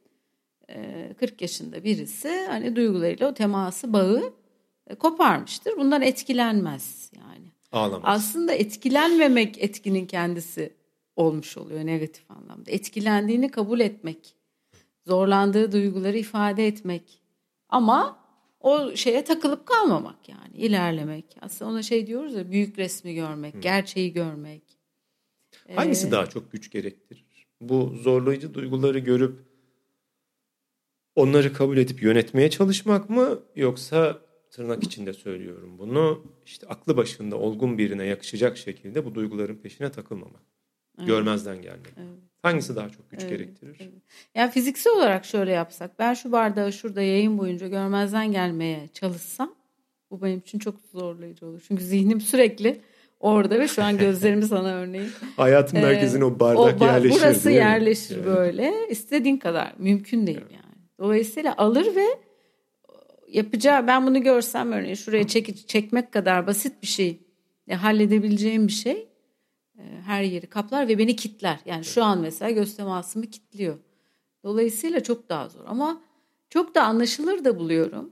40 1.20 1.42
yaşında 1.42 1.84
birisi 1.84 2.46
hani 2.48 2.76
duygularıyla 2.76 3.32
o 3.32 3.34
teması 3.34 3.94
bağı 3.94 4.34
koparmıştır. 4.96 5.78
Bundan 5.78 6.02
etkilenmez 6.02 7.12
yani. 7.16 7.52
Ağlamaz. 7.72 8.02
Aslında 8.04 8.54
etkilenmemek 8.54 9.64
etkinin 9.64 10.06
kendisi 10.06 10.74
olmuş 11.16 11.58
oluyor 11.58 11.86
negatif 11.86 12.32
anlamda. 12.32 12.72
Etkilendiğini 12.72 13.52
kabul 13.52 13.80
etmek, 13.80 14.36
zorlandığı 15.08 15.72
duyguları 15.72 16.18
ifade 16.18 16.68
etmek 16.68 17.22
ama 17.70 18.20
o 18.60 18.96
şeye 18.96 19.24
takılıp 19.24 19.66
kalmamak 19.66 20.30
yani 20.30 20.58
ilerlemek. 20.58 21.26
Aslında 21.42 21.72
ona 21.72 21.84
şey 21.84 22.08
diyoruz 22.08 22.34
ya 22.34 22.52
büyük 22.52 22.80
resmi 22.80 23.16
görmek, 23.16 23.56
Hı. 23.56 23.60
gerçeği 23.60 24.14
görmek. 24.14 24.64
Hangisi 25.76 26.08
ee, 26.08 26.12
daha 26.12 26.26
çok 26.26 26.52
güç 26.52 26.72
gerektirir? 26.72 27.26
Bu 27.62 27.94
zorlayıcı 28.02 28.54
duyguları 28.54 29.00
görüp 29.00 29.40
onları 31.16 31.54
kabul 31.54 31.78
edip 31.78 32.04
yönetmeye 32.04 32.50
çalışmak 32.50 33.10
mı 33.10 33.40
yoksa 33.56 34.27
tırnak 34.58 34.84
içinde 34.84 35.14
söylüyorum 35.14 35.78
bunu 35.80 36.24
işte 36.46 36.68
aklı 36.68 36.98
başında 36.98 37.36
olgun 37.36 37.78
birine 37.78 38.06
yakışacak 38.06 38.58
şekilde 38.58 39.06
bu 39.06 39.16
duyguların 39.16 39.56
peşine 39.56 39.92
takılmamak. 39.92 40.42
Evet. 40.98 41.08
Görmezden 41.08 41.62
gelmek. 41.62 41.94
Evet. 41.98 42.20
Hangisi 42.42 42.76
daha 42.76 42.90
çok 42.90 43.10
güç 43.10 43.22
evet, 43.22 43.32
gerektirir? 43.32 43.78
Evet. 43.80 43.94
Yani 44.36 44.52
fiziksel 44.52 44.94
olarak 44.94 45.26
şöyle 45.26 45.52
yapsak 45.52 46.00
ben 46.00 46.14
şu 46.14 46.32
bardağı 46.32 46.74
şurada 46.74 47.02
yayın 47.02 47.38
boyunca 47.38 47.68
görmezden 47.68 48.32
gelmeye 48.32 48.88
çalışsam 48.94 49.56
bu 50.12 50.22
benim 50.22 50.40
için 50.40 50.60
çok 50.60 50.76
zorlayıcı 50.94 51.46
olur. 51.46 51.62
Çünkü 51.68 51.84
zihnim 51.84 52.22
sürekli 52.22 52.82
orada 53.20 53.60
ve 53.60 53.68
şu 53.68 53.84
an 53.84 53.98
gözlerimi 53.98 54.44
sana 54.46 54.74
örneğin. 54.74 55.10
Hayatın 55.36 55.80
merkezine 55.80 56.24
o 56.26 56.40
bardak 56.40 56.78
o 56.78 56.80
bar, 56.80 56.94
yerleşir. 56.94 57.20
Burası 57.20 57.52
yerleşir 57.52 58.16
yani. 58.16 58.26
böyle. 58.26 58.74
İstediğin 58.90 59.38
kadar 59.38 59.74
mümkün 59.78 60.28
değil 60.28 60.40
evet. 60.42 60.52
yani. 60.52 60.76
Dolayısıyla 61.00 61.56
alır 61.58 61.96
ve 61.96 62.27
yapacağı 63.28 63.88
ben 63.88 64.08
bunu 64.08 64.24
görsem 64.24 64.72
örneğin 64.72 64.96
şuraya 64.96 65.28
çek, 65.28 65.68
çekmek 65.68 66.12
kadar 66.12 66.48
basit 66.48 66.82
bir 66.82 66.88
şey 66.88 67.20
ya 67.68 67.84
halledebileceğim 67.84 68.68
bir 68.68 68.74
şey 68.74 69.10
e, 69.80 69.84
her 70.06 70.24
yeri 70.24 70.48
kaplar 70.48 70.88
ve 70.88 70.98
beni 70.98 71.16
kitler. 71.16 71.60
Yani 71.66 71.86
şu 71.86 72.04
an 72.04 72.20
mesela 72.20 72.52
göz 72.52 72.76
temasımı 72.76 73.26
kitliyor. 73.26 73.78
Dolayısıyla 74.44 75.04
çok 75.04 75.30
daha 75.30 75.50
zor 75.50 75.66
ama 75.68 76.02
çok 76.50 76.76
da 76.76 76.84
anlaşılır 76.84 77.46
da 77.46 77.60
buluyorum. 77.60 78.12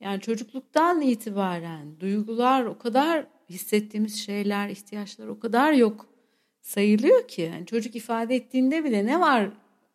Yani 0.00 0.20
çocukluktan 0.20 1.00
itibaren 1.00 2.00
duygular 2.00 2.64
o 2.64 2.78
kadar 2.78 3.26
hissettiğimiz 3.50 4.16
şeyler, 4.16 4.68
ihtiyaçlar 4.68 5.26
o 5.26 5.40
kadar 5.40 5.72
yok 5.72 6.06
sayılıyor 6.60 7.28
ki. 7.28 7.42
Yani 7.42 7.66
çocuk 7.66 7.96
ifade 7.96 8.34
ettiğinde 8.34 8.84
bile 8.84 9.06
ne 9.06 9.20
var 9.20 9.50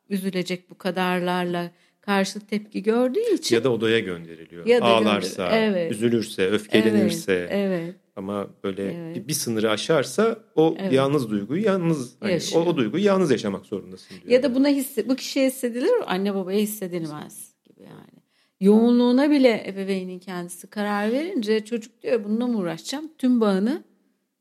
üzülecek 0.09 0.69
bu 0.69 0.77
kadarlarla 0.77 1.71
karşı 2.01 2.39
tepki 2.39 2.83
gördüğü 2.83 3.33
için. 3.33 3.55
Ya 3.55 3.63
da 3.63 3.71
odaya 3.71 3.99
gönderiliyor. 3.99 4.65
Ya 4.65 4.81
da 4.81 4.85
Ağlarsa, 4.85 5.43
gönder- 5.43 5.71
evet. 5.71 5.91
üzülürse, 5.91 6.47
öfkelenirse. 6.47 7.33
Evet, 7.33 7.51
evet. 7.51 7.95
Ama 8.15 8.47
böyle 8.63 8.93
evet. 8.93 9.15
bir, 9.15 9.27
bir 9.27 9.33
sınırı 9.33 9.71
aşarsa 9.71 10.39
o 10.55 10.75
evet. 10.79 10.93
yalnız 10.93 11.29
duyguyu 11.29 11.63
yalnız 11.63 12.15
hani 12.19 12.39
o, 12.55 12.59
o 12.59 12.77
duyguyu 12.77 13.03
yalnız 13.03 13.31
yaşamak 13.31 13.65
zorundasın 13.65 14.15
diyor. 14.15 14.31
Ya 14.31 14.43
da 14.43 14.55
buna 14.55 14.67
hisse, 14.67 15.09
bu 15.09 15.15
kişiye 15.15 15.47
hissedilir, 15.47 15.91
anne 16.07 16.35
babaya 16.35 16.59
hissedilmez 16.59 17.53
gibi 17.63 17.81
yani. 17.83 18.21
Yoğunluğuna 18.59 19.31
bile 19.31 19.63
ebeveynin 19.67 20.19
kendisi 20.19 20.67
karar 20.67 21.11
verince 21.11 21.65
çocuk 21.65 22.01
diyor 22.01 22.23
bununla 22.23 22.47
mı 22.47 22.57
uğraşacağım? 22.57 23.11
Tüm 23.17 23.41
bağını 23.41 23.83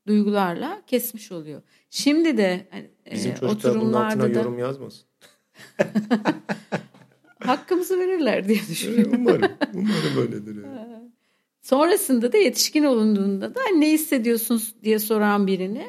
duygularla 0.07 0.83
kesmiş 0.87 1.33
oluyor. 1.33 1.63
Şimdi 1.91 2.39
de 2.39 2.67
hani, 2.71 2.91
Bizim 3.13 3.33
e, 3.33 3.37
çocuklar 3.37 3.81
bunun 3.81 3.93
altına 3.93 4.35
da... 4.35 4.39
yorum 4.39 4.59
yazmasın. 4.59 5.05
hakkımızı 7.41 7.99
verirler 7.99 8.49
diye 8.49 8.59
düşünüyorum. 8.59 9.13
umarım. 9.17 9.53
Umarım 9.75 10.19
öyledir. 10.19 10.65
Yani. 10.65 11.11
Sonrasında 11.63 12.33
da 12.33 12.39
yetişkin 12.39 12.85
olunduğunda 12.85 13.55
da 13.55 13.61
ne 13.77 13.91
hissediyorsunuz 13.91 14.75
diye 14.83 14.99
soran 14.99 15.47
birini 15.47 15.87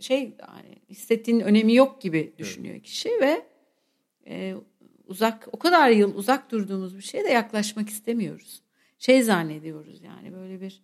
şey 0.00 0.20
yani 0.20 0.76
hissettiğinin 0.90 1.40
önemi 1.40 1.74
yok 1.74 2.00
gibi 2.00 2.34
düşünüyor 2.38 2.74
evet. 2.74 2.84
kişi 2.84 3.08
ve 3.08 3.46
e, 4.26 4.54
uzak 5.06 5.48
o 5.52 5.58
kadar 5.58 5.90
yıl 5.90 6.14
uzak 6.14 6.50
durduğumuz 6.50 6.96
bir 6.96 7.02
şeye 7.02 7.24
de 7.24 7.28
yaklaşmak 7.28 7.88
istemiyoruz. 7.88 8.62
Şey 8.98 9.22
zannediyoruz 9.22 10.02
yani 10.02 10.32
böyle 10.32 10.60
bir 10.60 10.82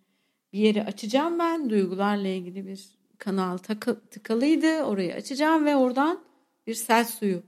bir 0.53 0.59
yeri 0.59 0.83
açacağım 0.83 1.39
ben 1.39 1.69
duygularla 1.69 2.27
ilgili 2.27 2.67
bir 2.67 2.85
kanal 3.17 3.57
takı, 3.57 3.99
tıkalıydı 3.99 4.83
orayı 4.83 5.13
açacağım 5.13 5.65
ve 5.65 5.75
oradan 5.75 6.23
bir 6.67 6.73
sel 6.73 7.05
suyu 7.05 7.43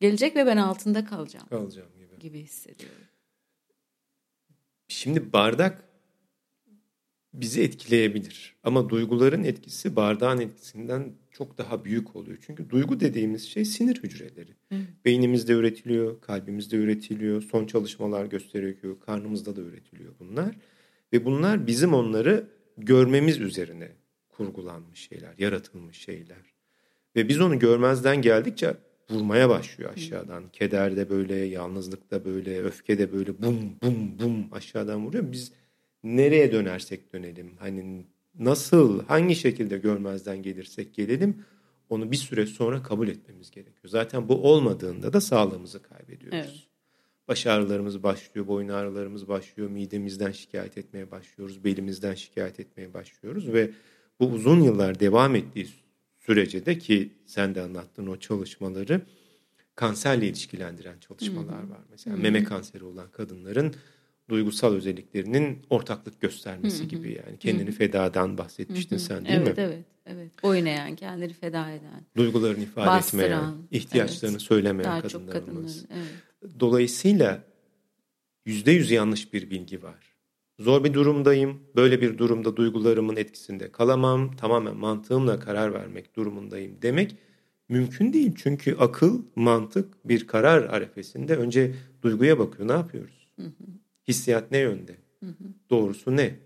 gelecek 0.00 0.36
ve 0.36 0.46
ben 0.46 0.56
altında 0.56 1.04
kalacağım. 1.04 1.48
Kalacağım 1.48 1.88
gibi. 1.98 2.18
Gibi 2.18 2.40
hissediyorum. 2.40 3.04
Şimdi 4.88 5.32
bardak 5.32 5.84
bizi 7.34 7.62
etkileyebilir. 7.62 8.56
Ama 8.62 8.88
duyguların 8.88 9.44
etkisi 9.44 9.96
bardağın 9.96 10.40
etkisinden 10.40 11.12
çok 11.30 11.58
daha 11.58 11.84
büyük 11.84 12.16
oluyor. 12.16 12.38
Çünkü 12.46 12.70
duygu 12.70 13.00
dediğimiz 13.00 13.48
şey 13.48 13.64
sinir 13.64 14.02
hücreleri. 14.02 14.50
Hı. 14.72 14.78
Beynimizde 15.04 15.52
üretiliyor, 15.52 16.20
kalbimizde 16.20 16.76
üretiliyor, 16.76 17.42
son 17.42 17.66
çalışmalar 17.66 18.26
gösteriyor 18.26 18.74
ki 18.74 18.88
karnımızda 19.06 19.56
da 19.56 19.60
üretiliyor 19.60 20.14
bunlar. 20.18 20.56
Ve 21.12 21.24
bunlar 21.24 21.66
bizim 21.66 21.94
onları 21.94 22.48
görmemiz 22.78 23.40
üzerine 23.40 23.88
kurgulanmış 24.28 25.08
şeyler, 25.08 25.34
yaratılmış 25.38 25.98
şeyler. 25.98 26.54
Ve 27.16 27.28
biz 27.28 27.40
onu 27.40 27.58
görmezden 27.58 28.22
geldikçe 28.22 28.74
vurmaya 29.10 29.48
başlıyor 29.48 29.92
aşağıdan. 29.96 30.48
Keder 30.52 30.96
de 30.96 31.10
böyle, 31.10 31.34
yalnızlık 31.34 32.10
da 32.10 32.24
böyle, 32.24 32.62
öfke 32.62 32.98
de 32.98 33.12
böyle 33.12 33.42
bum 33.42 33.56
bum 33.82 34.18
bum 34.18 34.52
aşağıdan 34.52 35.06
vuruyor. 35.06 35.32
Biz 35.32 35.52
nereye 36.04 36.52
dönersek 36.52 37.12
dönelim, 37.12 37.56
hani 37.58 38.06
nasıl, 38.38 39.04
hangi 39.04 39.36
şekilde 39.36 39.78
görmezden 39.78 40.42
gelirsek 40.42 40.94
gelelim 40.94 41.44
onu 41.90 42.10
bir 42.10 42.16
süre 42.16 42.46
sonra 42.46 42.82
kabul 42.82 43.08
etmemiz 43.08 43.50
gerekiyor. 43.50 43.84
Zaten 43.84 44.28
bu 44.28 44.52
olmadığında 44.52 45.12
da 45.12 45.20
sağlığımızı 45.20 45.82
kaybediyoruz. 45.82 46.38
Evet. 46.38 46.68
Baş 47.28 47.46
ağrılarımız 47.46 48.02
başlıyor, 48.02 48.46
boyun 48.46 48.68
ağrılarımız 48.68 49.28
başlıyor, 49.28 49.70
midemizden 49.70 50.32
şikayet 50.32 50.78
etmeye 50.78 51.10
başlıyoruz, 51.10 51.64
belimizden 51.64 52.14
şikayet 52.14 52.60
etmeye 52.60 52.94
başlıyoruz 52.94 53.52
ve 53.52 53.70
bu 54.20 54.26
uzun 54.26 54.60
yıllar 54.60 55.00
devam 55.00 55.34
ettiği 55.34 55.66
sürece 56.28 56.66
de 56.66 56.78
ki 56.78 57.12
sen 57.26 57.54
de 57.54 57.62
anlattın 57.62 58.06
o 58.06 58.16
çalışmaları 58.16 59.00
kanserle 59.74 60.28
ilişkilendiren 60.28 60.98
çalışmalar 60.98 61.62
var. 61.62 61.80
Mesela 61.90 62.16
meme 62.16 62.44
kanseri 62.44 62.84
olan 62.84 63.10
kadınların 63.10 63.74
duygusal 64.28 64.74
özelliklerinin 64.74 65.58
ortaklık 65.70 66.20
göstermesi 66.20 66.88
gibi 66.88 67.22
yani 67.26 67.38
kendini 67.38 67.68
Hı-hı. 67.68 67.76
fedadan 67.76 68.38
bahsetmiştin 68.38 68.96
sen 68.96 69.24
değil 69.24 69.36
evet, 69.36 69.46
mi? 69.46 69.54
Evet 69.56 69.74
evet 69.74 69.84
evet. 70.06 70.42
Boyun 70.42 70.66
eğen, 70.66 70.96
kendini 70.96 71.32
feda 71.32 71.70
eden. 71.70 72.04
Duygularını 72.16 72.62
ifade 72.62 72.86
bastıran, 72.86 73.24
etmeyen, 73.24 73.54
ihtiyaçlarını 73.70 74.36
evet. 74.36 74.42
söylemeyen 74.42 74.90
Daha 74.90 75.02
kadınlarımız. 75.02 75.80
Çok 75.80 75.90
evet. 75.90 76.60
Dolayısıyla 76.60 77.44
yüzde 78.46 78.72
yüz 78.72 78.90
yanlış 78.90 79.32
bir 79.32 79.50
bilgi 79.50 79.82
var. 79.82 80.07
Zor 80.58 80.84
bir 80.84 80.94
durumdayım. 80.94 81.60
Böyle 81.76 82.00
bir 82.00 82.18
durumda 82.18 82.56
duygularımın 82.56 83.16
etkisinde 83.16 83.72
kalamam. 83.72 84.36
Tamamen 84.36 84.76
mantığımla 84.76 85.40
karar 85.40 85.74
vermek 85.74 86.16
durumundayım 86.16 86.82
demek 86.82 87.16
mümkün 87.68 88.12
değil. 88.12 88.32
Çünkü 88.36 88.76
akıl, 88.76 89.22
mantık 89.36 90.08
bir 90.08 90.26
karar 90.26 90.62
arefesinde 90.62 91.36
önce 91.36 91.74
duyguya 92.02 92.38
bakıyor. 92.38 92.68
Ne 92.68 92.72
yapıyoruz? 92.72 93.28
Hı 93.36 93.46
hı. 93.46 93.64
Hissiyat 94.08 94.50
ne 94.50 94.58
yönde? 94.58 94.96
Hı 95.20 95.26
hı. 95.26 95.44
Doğrusu 95.70 96.16
ne? 96.16 96.38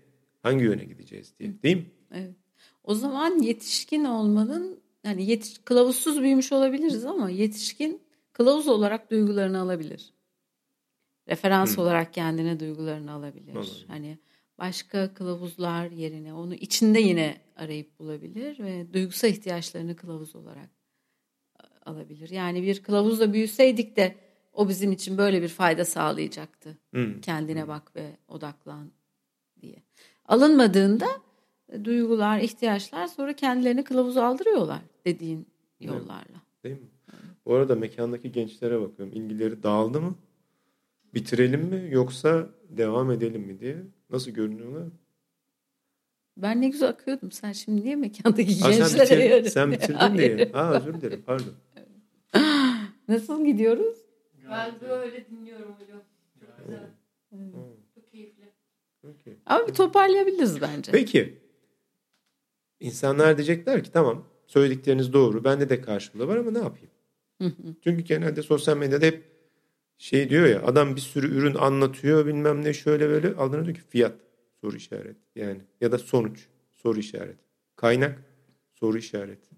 Hangi 0.43 0.63
yöne 0.63 0.83
gideceğiz 0.83 1.33
diye. 1.39 1.63
Değil 1.63 1.77
mi? 1.77 1.85
Evet. 2.11 2.35
O 2.83 2.95
zaman 2.95 3.39
yetişkin 3.39 4.03
olmanın 4.03 4.79
yani 5.03 5.29
yetiş, 5.29 5.57
kılavuzsuz 5.65 6.21
büyümüş 6.21 6.51
olabiliriz 6.51 7.05
ama 7.05 7.29
yetişkin 7.29 8.01
kılavuz 8.33 8.67
olarak 8.67 9.11
duygularını 9.11 9.59
alabilir 9.59 10.12
referans 11.29 11.77
Hı. 11.77 11.81
olarak 11.81 12.13
kendine 12.13 12.59
duygularını 12.59 13.11
alabilir. 13.11 13.55
Olur. 13.55 13.83
Hani 13.87 14.17
başka 14.57 15.13
kılavuzlar 15.13 15.91
yerine 15.91 16.33
onu 16.33 16.55
içinde 16.55 16.99
yine 16.99 17.41
arayıp 17.55 17.99
bulabilir 17.99 18.59
ve 18.59 18.93
duygusal 18.93 19.29
ihtiyaçlarını 19.29 19.95
kılavuz 19.95 20.35
olarak 20.35 20.69
alabilir. 21.85 22.29
Yani 22.29 22.63
bir 22.63 22.83
kılavuzla 22.83 23.33
büyüseydik 23.33 23.95
de 23.95 24.15
o 24.53 24.69
bizim 24.69 24.91
için 24.91 25.17
böyle 25.17 25.41
bir 25.41 25.47
fayda 25.47 25.85
sağlayacaktı. 25.85 26.77
Hı. 26.93 27.21
Kendine 27.21 27.67
bak 27.67 27.95
ve 27.95 28.17
odaklan 28.27 28.91
diye. 29.61 29.83
Alınmadığında 30.25 31.07
duygular, 31.83 32.39
ihtiyaçlar 32.39 33.07
sonra 33.07 33.33
kendilerini 33.33 33.83
kılavuz 33.83 34.17
aldırıyorlar 34.17 34.81
dediğin 35.05 35.47
yollarla. 35.79 36.41
Değil 36.63 36.75
mi? 36.75 36.87
Bu 37.45 37.53
arada 37.53 37.75
mekandaki 37.75 38.31
gençlere 38.31 38.81
bakıyorum. 38.81 39.15
İlgileri 39.15 39.63
dağıldı 39.63 40.01
mı? 40.01 40.15
Bitirelim 41.13 41.61
mi 41.61 41.87
yoksa 41.91 42.49
devam 42.69 43.11
edelim 43.11 43.41
mi 43.41 43.59
diye. 43.59 43.77
Nasıl 44.09 44.31
görünüyorlar? 44.31 44.83
Ben 46.37 46.61
ne 46.61 46.69
güzel 46.69 46.89
akıyordum. 46.89 47.31
Sen 47.31 47.51
şimdi 47.51 47.83
niye 47.83 47.95
mekandaki 47.95 48.65
Aa, 48.65 48.69
gençlere 48.71 49.05
sen, 49.05 49.05
bitir, 49.05 49.17
yarın- 49.29 49.47
sen 49.47 49.71
bitirdin 49.71 49.93
Hayır. 49.93 50.37
diye. 50.37 50.51
Aa, 50.53 50.73
özür 50.77 50.93
dilerim 51.01 51.23
pardon. 51.25 51.53
Nasıl 53.07 53.45
gidiyoruz? 53.45 53.97
Ben 54.49 54.71
böyle 54.81 55.25
dinliyorum 55.29 55.71
hocam. 55.79 56.01
Çok 56.39 56.57
güzel. 56.67 56.89
Çok 57.95 58.11
keyifli. 58.11 58.43
Okey. 59.03 59.33
Ama 59.45 59.67
bir 59.67 59.73
toparlayabiliriz 59.73 60.61
bence. 60.61 60.91
Peki. 60.91 61.39
İnsanlar 62.79 63.37
diyecekler 63.37 63.83
ki 63.83 63.91
tamam 63.91 64.25
söyledikleriniz 64.47 65.13
doğru. 65.13 65.43
Bende 65.43 65.69
de 65.69 65.81
karşımda 65.81 66.27
var 66.27 66.37
ama 66.37 66.51
ne 66.51 66.57
yapayım? 66.59 66.89
Çünkü 67.83 68.01
genelde 68.03 68.41
sosyal 68.41 68.77
medyada 68.77 69.05
hep 69.05 69.32
şey 70.03 70.29
diyor 70.29 70.47
ya 70.47 70.63
adam 70.63 70.95
bir 70.95 71.01
sürü 71.01 71.35
ürün 71.37 71.55
anlatıyor 71.55 72.25
bilmem 72.25 72.63
ne 72.63 72.73
şöyle 72.73 73.09
böyle. 73.09 73.35
Aldığında 73.35 73.65
diyor 73.65 73.75
ki 73.75 73.81
fiyat 73.89 74.15
soru 74.61 74.75
işareti 74.75 75.19
yani 75.35 75.61
ya 75.81 75.91
da 75.91 75.97
sonuç 75.97 76.47
soru 76.71 76.99
işareti 76.99 77.43
kaynak 77.75 78.23
soru 78.73 78.97
işareti 78.97 79.49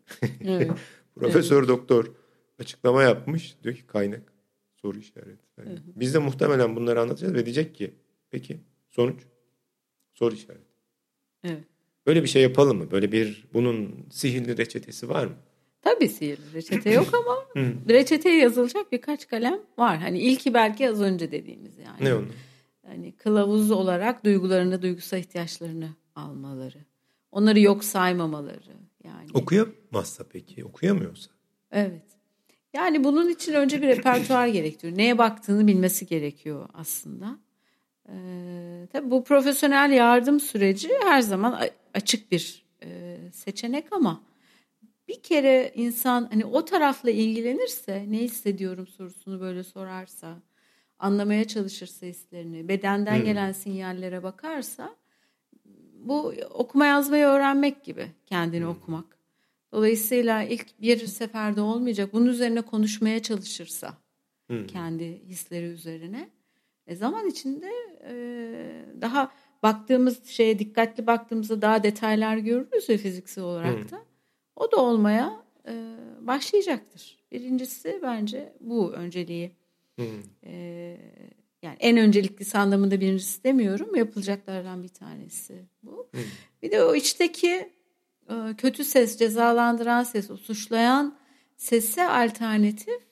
Evet. 0.41 0.71
profesör 1.15 1.67
doktor 1.67 2.11
açıklama 2.59 3.03
yapmış. 3.03 3.55
Diyor 3.63 3.75
ki 3.75 3.87
kaynak 3.87 4.33
soru 4.81 4.97
işareti 4.97 5.45
Yani 5.57 5.79
biz 5.95 6.13
de 6.13 6.19
muhtemelen 6.19 6.75
bunları 6.75 7.01
anlatacağız 7.01 7.33
ve 7.33 7.45
diyecek 7.45 7.75
ki 7.75 7.93
peki 8.31 8.59
sonuç 8.89 9.21
soru 10.13 10.35
işareti 10.35 10.75
Evet. 11.43 11.63
böyle 12.05 12.23
bir 12.23 12.27
şey 12.27 12.41
yapalım 12.41 12.77
mı? 12.77 12.91
Böyle 12.91 13.11
bir 13.11 13.45
bunun 13.53 14.05
sihirli 14.11 14.57
reçetesi 14.57 15.09
var 15.09 15.25
mı 15.25 15.35
Tabii 15.85 16.09
sihirli 16.09 16.53
reçete 16.53 16.91
yok 16.91 17.07
ama 17.13 17.63
reçeteye 17.89 18.37
yazılacak 18.37 18.91
birkaç 18.91 19.27
kalem 19.27 19.59
var. 19.77 19.97
Hani 19.97 20.19
ilki 20.19 20.53
belki 20.53 20.89
az 20.89 21.01
önce 21.01 21.31
dediğimiz 21.31 21.77
yani. 21.77 22.09
ne 22.09 22.15
onu 22.15 22.27
Hani 22.87 23.11
kılavuz 23.11 23.71
olarak 23.71 24.25
duygularını, 24.25 24.81
duygusal 24.81 25.19
ihtiyaçlarını 25.19 25.89
almaları. 26.15 26.77
Onları 27.31 27.59
yok 27.59 27.83
saymamaları. 27.83 28.73
Yani. 29.03 29.27
okuyamazsa 29.33 30.23
peki 30.29 30.65
okuyamıyorsa 30.65 31.31
Evet. 31.71 32.05
Yani 32.73 33.03
bunun 33.03 33.29
için 33.29 33.53
önce 33.53 33.81
bir 33.81 33.87
repertuar 33.87 34.47
gerektiriyor. 34.47 34.97
Neye 34.97 35.17
baktığını 35.17 35.67
bilmesi 35.67 36.05
gerekiyor 36.05 36.69
aslında. 36.73 37.39
Ee, 38.09 38.87
tabii 38.91 39.11
bu 39.11 39.23
profesyonel 39.23 39.91
yardım 39.91 40.39
süreci 40.39 40.89
her 41.03 41.21
zaman 41.21 41.59
açık 41.93 42.31
bir 42.31 42.65
e, 42.83 43.17
seçenek 43.33 43.93
ama 43.93 44.21
bir 45.07 45.23
kere 45.23 45.71
insan 45.75 46.27
hani 46.31 46.45
o 46.45 46.65
tarafla 46.65 47.09
ilgilenirse 47.09 48.05
ne 48.07 48.17
hissediyorum 48.17 48.87
sorusunu 48.87 49.39
böyle 49.39 49.63
sorarsa 49.63 50.37
anlamaya 50.99 51.47
çalışırsa 51.47 52.05
hislerini 52.05 52.67
bedenden 52.67 53.17
Hmm. 53.17 53.25
gelen 53.25 53.51
sinyallere 53.51 54.23
bakarsa 54.23 54.95
bu 55.93 56.33
okuma 56.49 56.85
yazmayı 56.85 57.25
öğrenmek 57.25 57.83
gibi 57.83 58.07
kendini 58.25 58.67
okumak. 58.67 59.19
Dolayısıyla 59.71 60.43
ilk 60.43 60.81
bir 60.81 61.07
seferde 61.07 61.61
olmayacak. 61.61 62.13
Bunun 62.13 62.25
üzerine 62.25 62.61
konuşmaya 62.61 63.21
çalışırsa 63.21 63.93
Hı. 64.51 64.67
kendi 64.67 65.21
hisleri 65.25 65.65
üzerine 65.65 66.29
e, 66.87 66.95
zaman 66.95 67.27
içinde 67.27 67.71
e, 68.07 68.15
daha 69.01 69.31
baktığımız 69.63 70.25
şeye 70.25 70.59
dikkatli 70.59 71.07
baktığımızda 71.07 71.61
daha 71.61 71.83
detaylar 71.83 72.37
görürüz 72.37 72.89
ya 72.89 72.97
fiziksel 72.97 73.43
olarak 73.43 73.85
Hı. 73.85 73.91
da. 73.91 74.05
O 74.55 74.71
da 74.71 74.77
olmaya 74.77 75.43
e, 75.67 75.95
başlayacaktır. 76.21 77.17
Birincisi 77.31 77.99
bence 78.03 78.53
bu 78.59 78.91
önceliği. 78.91 79.51
Hı. 79.99 80.05
E, 80.43 80.53
yani 81.61 81.77
en 81.79 81.97
önceliklisi 81.97 82.57
anlamında 82.57 82.99
birincisi 83.01 83.43
demiyorum. 83.43 83.95
Yapılacaklardan 83.95 84.83
bir 84.83 84.87
tanesi 84.87 85.65
bu. 85.83 86.09
Hı. 86.15 86.21
Bir 86.63 86.71
de 86.71 86.83
o 86.83 86.95
içteki 86.95 87.71
e, 88.29 88.55
kötü 88.57 88.83
ses, 88.83 89.17
cezalandıran 89.17 90.03
ses, 90.03 90.31
o 90.31 90.37
suçlayan 90.37 91.17
sese 91.57 92.07
alternatif 92.07 93.03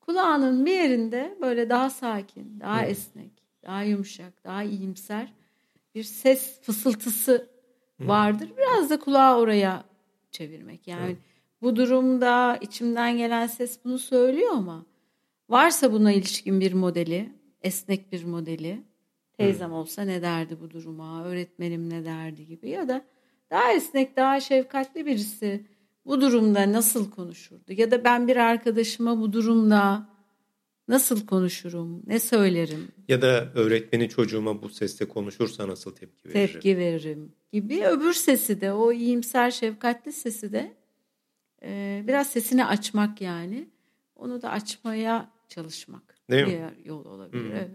kulağının 0.00 0.66
bir 0.66 0.72
yerinde 0.72 1.38
böyle 1.40 1.70
daha 1.70 1.90
sakin, 1.90 2.60
daha 2.60 2.82
Hı. 2.82 2.84
esnek, 2.84 3.32
daha 3.62 3.82
yumuşak, 3.82 4.44
daha 4.44 4.62
iyimser 4.62 5.32
bir 5.94 6.04
ses 6.04 6.60
fısıltısı 6.60 7.48
vardır. 8.00 8.50
Biraz 8.56 8.90
da 8.90 9.00
kulağı 9.00 9.38
oraya 9.38 9.84
çevirmek. 10.36 10.86
Yani 10.86 11.12
Hı. 11.12 11.16
bu 11.62 11.76
durumda 11.76 12.58
içimden 12.60 13.16
gelen 13.16 13.46
ses 13.46 13.78
bunu 13.84 13.98
söylüyor 13.98 14.52
ama 14.52 14.86
varsa 15.48 15.92
buna 15.92 16.12
ilişkin 16.12 16.60
bir 16.60 16.72
modeli, 16.72 17.32
esnek 17.62 18.12
bir 18.12 18.24
modeli, 18.24 18.82
teyzem 19.38 19.72
olsa 19.72 20.02
ne 20.02 20.22
derdi 20.22 20.60
bu 20.60 20.70
duruma, 20.70 21.24
öğretmenim 21.24 21.90
ne 21.90 22.04
derdi 22.04 22.46
gibi 22.46 22.70
ya 22.70 22.88
da 22.88 23.04
daha 23.50 23.72
esnek, 23.72 24.16
daha 24.16 24.40
şefkatli 24.40 25.06
birisi 25.06 25.66
bu 26.06 26.20
durumda 26.20 26.72
nasıl 26.72 27.10
konuşurdu? 27.10 27.72
Ya 27.72 27.90
da 27.90 28.04
ben 28.04 28.28
bir 28.28 28.36
arkadaşıma 28.36 29.20
bu 29.20 29.32
durumda 29.32 30.08
nasıl 30.88 31.26
konuşurum, 31.26 32.02
ne 32.06 32.20
söylerim, 32.20 32.88
Ya 33.08 33.22
da 33.22 33.52
öğretmeni 33.54 34.08
çocuğuma 34.08 34.62
bu 34.62 34.68
sesle 34.68 35.08
konuşursa 35.08 35.68
nasıl 35.68 35.94
tepki 35.94 36.28
veririm? 36.28 36.52
tepki 36.52 36.76
veririm 36.76 37.32
gibi. 37.56 37.86
Öbür 37.86 38.12
sesi 38.12 38.60
de, 38.60 38.72
o 38.72 38.92
iyimser, 38.92 39.50
şefkatli 39.50 40.12
sesi 40.12 40.52
de 40.52 40.72
e, 41.62 42.02
biraz 42.06 42.30
sesini 42.30 42.64
açmak 42.64 43.20
yani. 43.20 43.68
Onu 44.16 44.42
da 44.42 44.50
açmaya 44.50 45.30
çalışmak. 45.48 46.16
Değil 46.30 46.44
mi? 46.44 46.50
Diğer 46.50 46.72
yol 46.84 47.04
olabilir. 47.04 47.44
Hı. 47.44 47.52
Evet. 47.52 47.70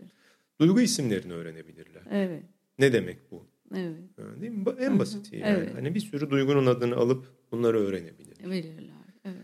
Duygu 0.60 0.82
isimlerini 0.82 1.34
öğrenebilirler. 1.34 2.04
Evet. 2.12 2.44
Ne 2.80 2.94
demek 2.94 3.32
bu? 3.32 3.46
Evet. 3.76 4.42
Değil 4.42 4.52
mi? 4.52 4.66
En 4.80 5.00
basiti 5.00 5.36
yani. 5.36 5.58
Evet. 5.58 5.76
Hani 5.76 5.96
bir 5.96 6.00
sürü 6.00 6.30
duygunun 6.30 6.66
adını 6.66 6.96
alıp 6.96 7.26
bunları 7.52 7.80
öğrenebilir. 7.80 8.40
Bilirler. 8.40 8.96
Evet. 9.26 9.36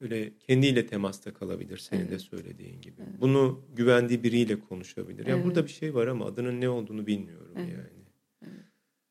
Böyle 0.00 0.38
kendiyle 0.38 0.86
temasta 0.86 1.34
kalabilir 1.34 1.78
senin 1.78 2.04
de 2.04 2.08
Evet. 2.10 2.20
söylediğin 2.20 2.80
gibi. 2.80 3.02
Bunu 3.20 3.60
güvendiği 3.76 4.22
biriyle 4.22 4.60
konuşabilir. 4.60 5.26
Ya 5.26 5.34
Evet. 5.34 5.44
burada 5.46 5.64
bir 5.64 5.70
şey 5.70 5.94
var 5.94 6.06
ama 6.06 6.26
adının 6.26 6.60
ne 6.60 6.68
olduğunu 6.68 7.06
bilmiyorum 7.06 7.52
Evet. 7.56 7.68
yani. 7.72 7.97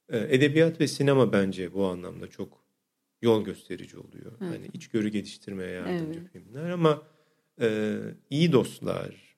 Ee, 0.10 0.36
Edebiyat 0.36 0.82
ve 0.82 0.88
sinema 0.88 1.34
bence 1.34 1.74
bu 1.74 1.86
anlamda 1.86 2.28
çok 2.28 2.64
yol 3.22 3.44
gösterici 3.44 3.98
oluyor. 3.98 4.32
Evet. 4.42 4.58
Hani 4.58 4.68
içgörü 4.74 5.10
geliştirmeye 5.10 5.72
yardımcı 5.72 6.20
Evet. 6.20 6.32
filmler 6.32 6.70
ama 6.70 7.02
e, 7.62 7.98
iyi 8.30 8.52
dostlar, 8.52 9.38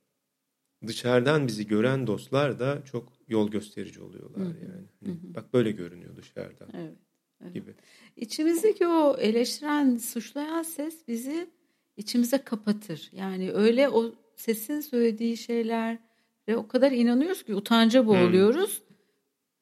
dışarıdan 0.88 1.47
bizi 1.47 1.67
gören 1.67 2.08
dostlar 2.08 2.60
da 2.60 2.82
çok 2.86 3.13
yol 3.27 3.51
gösterici 3.51 4.01
oluyorlar 4.01 4.39
Hı 4.39 4.43
yani. 4.43 4.88
Hani 5.05 5.13
Hı. 5.13 5.36
Bak 5.36 5.53
böyle 5.53 5.71
görünüyor 5.71 6.15
dışarıdan 6.15 6.69
Evet. 6.73 6.97
Evet. 7.43 7.53
gibi. 7.53 7.73
İçimizdeki 8.15 8.88
o 8.88 9.17
eleştiren, 9.17 9.97
suçlayan 9.97 10.63
ses 10.63 11.08
bizi 11.08 11.49
içimize 11.97 12.38
kapatır. 12.38 13.10
Yani 13.13 13.51
öyle 13.51 13.89
o 13.89 14.15
sesin 14.36 14.79
söylediği 14.79 15.38
şeylere 15.38 15.99
o 16.55 16.67
kadar 16.67 16.91
inanıyoruz 16.91 17.43
ki 17.43 17.55
utanca 17.55 18.08
boğuluyoruz. 18.08 18.82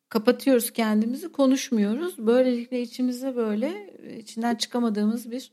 Kapatıyoruz 0.10 0.72
kendimizi, 0.72 1.32
konuşmuyoruz. 1.32 2.17
Böylelikle 2.17 2.82
içimize 2.82 3.36
böyle 3.36 3.93
içinden 4.20 4.56
çıkamadığımız 4.56 5.32
bir 5.32 5.52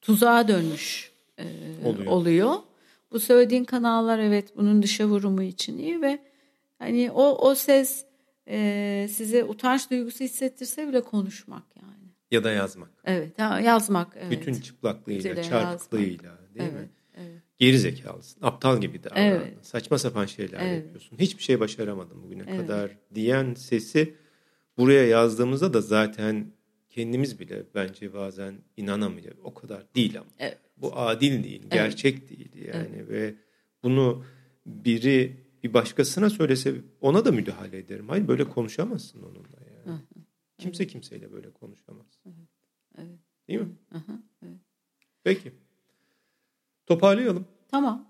tuzağa 0.00 0.48
dönmüş 0.48 1.12
e, 1.38 1.44
Oluyor. 1.84 2.06
oluyor. 2.06 2.54
Bu 3.12 3.20
söylediğin 3.20 3.64
kanallar 3.64 4.18
evet 4.18 4.56
bunun 4.56 4.82
dışa 4.82 5.06
vurumu 5.06 5.42
için 5.42 5.78
iyi 5.78 6.02
ve 6.02 6.18
hani 6.78 7.10
o 7.10 7.48
o 7.48 7.54
ses 7.54 8.04
e, 8.48 9.08
size 9.10 9.44
utanç 9.44 9.90
duygusu 9.90 10.24
hissettirse 10.24 10.88
bile 10.88 11.00
konuşmak 11.00 11.62
yani. 11.76 12.08
Ya 12.30 12.44
da 12.44 12.50
yazmak. 12.50 12.90
Evet, 13.04 13.38
yazmak. 13.38 14.16
Evet. 14.16 14.30
Bütün 14.30 14.54
çıplaklığıyla, 14.60 15.42
çarpıklığıyla 15.42 16.38
değil 16.54 16.70
evet, 16.72 16.72
mi? 16.72 16.88
evet. 17.16 17.42
Geri 17.58 17.78
zekalısın. 17.78 18.42
Aptal 18.42 18.80
gibi 18.80 19.04
davran. 19.04 19.16
Evet. 19.22 19.54
Saçma 19.66 19.98
sapan 19.98 20.26
şeyler 20.26 20.60
Evet. 20.60 20.82
yapıyorsun. 20.84 21.18
Hiçbir 21.18 21.42
şey 21.42 21.60
başaramadım 21.60 22.22
bugüne 22.22 22.44
Evet. 22.48 22.60
kadar 22.60 22.90
diyen 23.14 23.54
sesi 23.54 24.14
buraya 24.78 25.06
yazdığımızda 25.06 25.72
da 25.74 25.80
zaten 25.80 26.52
kendimiz 26.90 27.40
bile 27.40 27.62
bence 27.74 28.12
bazen 28.14 28.54
inanamayacak. 28.76 29.36
O 29.42 29.54
kadar 29.54 29.94
değil 29.94 30.18
ama. 30.18 30.30
Evet. 30.38 30.58
Bu 30.76 30.96
adil 30.98 31.44
değil, 31.44 31.62
gerçek 31.70 32.28
değil 32.28 32.50
yani 32.74 33.08
ve 33.08 33.34
bunu 33.82 34.24
biri 34.66 35.36
bir 35.62 35.74
başkasına 35.74 36.30
söylese 36.30 36.74
ona 37.00 37.24
da 37.24 37.32
müdahale 37.32 37.78
ederim. 37.78 38.08
Hayır 38.08 38.28
böyle 38.28 38.44
konuşamazsın 38.44 39.22
onunla 39.22 39.58
yani. 39.86 40.00
Kimse 40.58 40.86
kimseyle 40.86 41.32
böyle 41.32 41.50
konuşamaz. 41.50 42.06
Evet. 42.98 43.18
Değil 43.48 43.60
mi? 43.60 43.68
Aha, 43.94 44.22
evet. 44.42 44.56
Peki. 45.24 45.52
Toparlayalım. 46.88 47.44
Tamam. 47.70 48.08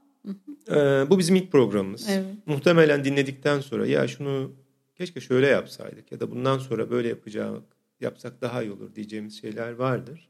Ee, 0.70 0.74
bu 1.10 1.18
bizim 1.18 1.36
ilk 1.36 1.52
programımız. 1.52 2.08
Evet. 2.10 2.26
Muhtemelen 2.46 3.04
dinledikten 3.04 3.60
sonra 3.60 3.86
ya 3.86 4.08
şunu 4.08 4.52
keşke 4.94 5.20
şöyle 5.20 5.46
yapsaydık 5.46 6.12
ya 6.12 6.20
da 6.20 6.30
bundan 6.30 6.58
sonra 6.58 6.90
böyle 6.90 7.08
yapacak 7.08 7.62
yapsak 8.00 8.40
daha 8.40 8.62
iyi 8.62 8.72
olur 8.72 8.94
diyeceğimiz 8.94 9.40
şeyler 9.40 9.72
vardır. 9.72 10.28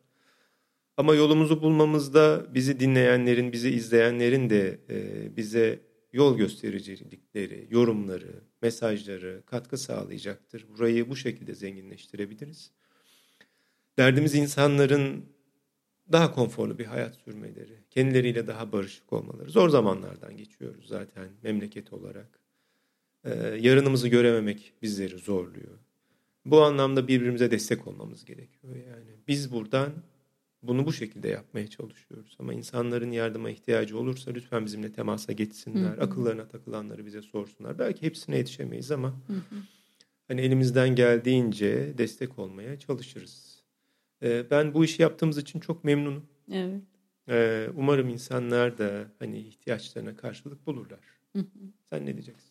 Ama 0.96 1.14
yolumuzu 1.14 1.62
bulmamızda 1.62 2.46
bizi 2.54 2.80
dinleyenlerin, 2.80 3.52
bizi 3.52 3.70
izleyenlerin 3.70 4.50
de 4.50 4.78
e, 4.90 5.36
bize 5.36 5.80
yol 6.12 6.36
göstericilikleri, 6.36 7.66
yorumları, 7.70 8.42
mesajları 8.62 9.42
katkı 9.46 9.78
sağlayacaktır. 9.78 10.66
Burayı 10.68 11.10
bu 11.10 11.16
şekilde 11.16 11.54
zenginleştirebiliriz. 11.54 12.70
Derdimiz 13.98 14.34
insanların 14.34 15.24
daha 16.12 16.34
konforlu 16.34 16.78
bir 16.78 16.84
hayat 16.84 17.16
sürmeleri, 17.16 17.78
kendileriyle 17.90 18.46
daha 18.46 18.72
barışık 18.72 19.12
olmaları. 19.12 19.50
Zor 19.50 19.68
zamanlardan 19.68 20.36
geçiyoruz 20.36 20.88
zaten 20.88 21.28
memleket 21.42 21.92
olarak. 21.92 22.38
Ee, 23.24 23.58
yarınımızı 23.60 24.08
görememek 24.08 24.72
bizleri 24.82 25.18
zorluyor. 25.18 25.78
Bu 26.44 26.62
anlamda 26.62 27.08
birbirimize 27.08 27.50
destek 27.50 27.86
olmamız 27.86 28.24
gerekiyor. 28.24 28.76
Yani 28.76 29.10
biz 29.28 29.52
buradan 29.52 29.92
bunu 30.62 30.86
bu 30.86 30.92
şekilde 30.92 31.28
yapmaya 31.28 31.66
çalışıyoruz. 31.66 32.36
Ama 32.38 32.54
insanların 32.54 33.10
yardıma 33.10 33.50
ihtiyacı 33.50 33.98
olursa 33.98 34.30
lütfen 34.30 34.64
bizimle 34.64 34.92
temasa 34.92 35.32
geçsinler. 35.32 35.90
Hı 35.90 36.00
hı. 36.00 36.04
Akıllarına 36.04 36.48
takılanları 36.48 37.06
bize 37.06 37.22
sorsunlar. 37.22 37.78
Belki 37.78 38.02
hepsine 38.02 38.36
yetişemeyiz 38.36 38.90
ama 38.90 39.08
hı 39.08 39.32
hı. 39.32 39.56
hani 40.28 40.40
elimizden 40.40 40.94
geldiğince 40.94 41.98
destek 41.98 42.38
olmaya 42.38 42.78
çalışırız. 42.78 43.47
Ee, 44.22 44.50
ben 44.50 44.74
bu 44.74 44.84
işi 44.84 45.02
yaptığımız 45.02 45.38
için 45.38 45.60
çok 45.60 45.84
memnunum. 45.84 46.26
Evet. 46.52 46.82
Ee, 47.28 47.68
umarım 47.76 48.08
insanlar 48.08 48.78
da 48.78 49.04
hani 49.18 49.38
ihtiyaçlarına 49.38 50.16
karşılık 50.16 50.66
bulurlar. 50.66 51.00
Hı 51.36 51.38
hı. 51.38 51.44
Sen 51.90 52.06
ne 52.06 52.12
diyeceksin? 52.12 52.50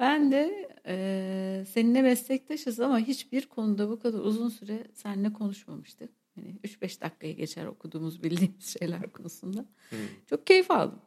Ben 0.00 0.32
de 0.32 0.68
e, 0.86 1.64
seninle 1.68 2.02
meslektaşız 2.02 2.80
ama 2.80 2.98
hiçbir 2.98 3.46
konuda 3.46 3.88
bu 3.88 3.98
kadar 3.98 4.18
uzun 4.18 4.48
süre 4.48 4.84
seninle 4.94 5.32
konuşmamıştık. 5.32 6.10
Hani 6.34 6.56
3-5 6.64 7.00
dakikayı 7.00 7.36
geçer 7.36 7.66
okuduğumuz 7.66 8.22
bildiğimiz 8.22 8.78
şeyler 8.80 9.12
konusunda. 9.12 9.66
Hmm. 9.90 9.98
Çok 10.30 10.46
keyif 10.46 10.70
aldım. 10.70 11.00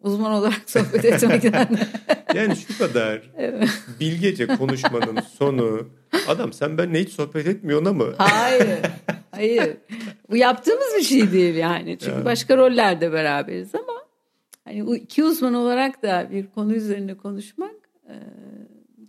Uzman 0.00 0.32
olarak 0.32 0.70
sohbet 0.70 1.04
etmekten. 1.04 1.78
yani 2.34 2.56
şu 2.56 2.78
kadar 2.78 3.30
evet. 3.36 3.68
bilgece 4.00 4.46
konuşmanın 4.46 5.20
sonu 5.20 5.88
adam 6.28 6.52
sen 6.52 6.78
benimle 6.78 7.00
hiç 7.00 7.10
sohbet 7.10 7.46
etmiyorsun 7.46 7.84
ama. 7.84 8.04
Hayır. 8.18 8.78
Hayır. 9.40 9.76
Bu 10.30 10.36
yaptığımız 10.36 10.94
bir 10.98 11.02
şey 11.02 11.32
değil 11.32 11.54
yani. 11.54 11.98
Çünkü 11.98 12.12
yani. 12.12 12.24
başka 12.24 12.56
rollerde 12.56 13.12
beraberiz 13.12 13.74
ama 13.74 14.04
hani 14.64 14.96
iki 14.96 15.24
uzman 15.24 15.54
olarak 15.54 16.02
da 16.02 16.28
bir 16.30 16.46
konu 16.46 16.74
üzerine 16.74 17.16
konuşmak 17.16 17.74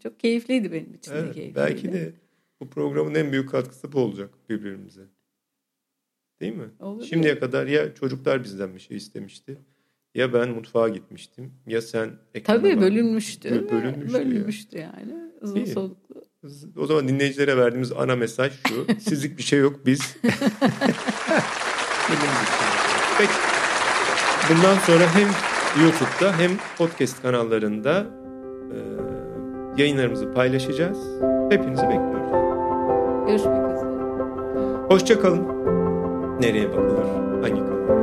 çok 0.04 0.20
keyifliydi 0.20 0.72
benim 0.72 0.94
için 0.94 1.12
evet, 1.12 1.30
de 1.30 1.32
keyifliydi. 1.32 1.56
Belki 1.56 1.94
de 1.94 2.14
bu 2.62 2.70
programın 2.70 3.16
en 3.16 3.32
büyük 3.32 3.50
katkısı 3.50 3.92
bu 3.92 4.00
olacak 4.00 4.30
birbirimize. 4.50 5.02
Değil 6.42 6.56
mi? 6.56 6.70
Olur 6.80 7.06
Şimdiye 7.06 7.40
kadar 7.40 7.68
ya 7.68 7.94
çocuklar 7.94 8.44
bizden 8.44 8.76
bir 8.76 8.80
şey 8.80 8.98
istemişti. 8.98 9.58
Ya 10.16 10.34
ben 10.34 10.50
mutfağa 10.50 10.90
gitmiştim. 10.90 11.54
Ya 11.68 11.82
sen 11.82 12.12
Tabii 12.44 12.82
bölünmüştü. 12.82 13.70
Bölünmüştü, 13.72 14.20
bölünmüştü 14.20 14.78
ya. 14.78 14.94
yani. 15.00 15.32
Uzun 15.42 15.56
İyi. 15.56 15.68
soluklu. 15.68 16.11
O 16.78 16.86
zaman 16.86 17.08
dinleyicilere 17.08 17.58
verdiğimiz 17.58 17.92
ana 17.92 18.16
mesaj 18.16 18.52
şu. 18.68 18.86
Sizlik 19.00 19.38
bir 19.38 19.44
şey 19.44 19.60
yok 19.60 19.76
biz. 19.86 20.18
Peki. 23.18 23.32
Bundan 24.50 24.76
sonra 24.76 25.04
hem 25.14 25.28
YouTube'da 25.84 26.38
hem 26.38 26.52
podcast 26.78 27.22
kanallarında 27.22 28.06
e, 28.72 28.78
yayınlarımızı 29.82 30.34
paylaşacağız. 30.34 30.98
Hepinizi 31.50 31.84
bekliyoruz. 31.84 32.32
Görüşmek 33.28 33.56
üzere. 33.56 33.92
Hoşçakalın 34.90 35.48
nereye 36.40 36.70
bakılır, 36.70 37.06
hangi 37.42 37.62
konuya 37.62 37.94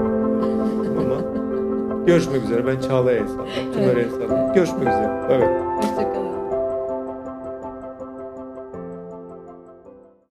Ama 1.01 1.21
görüşmek 2.07 2.45
üzere. 2.45 2.67
Ben 2.67 2.81
Çağla'ya 2.81 3.23
hesaplayayım. 3.25 3.73
Tümer'e 3.73 4.05
hesaplayayım. 4.05 4.53
Görüşmek 4.55 4.83
üzere. 4.83 5.27
Evet. 5.31 5.49
Hoşçakalın. 5.77 6.18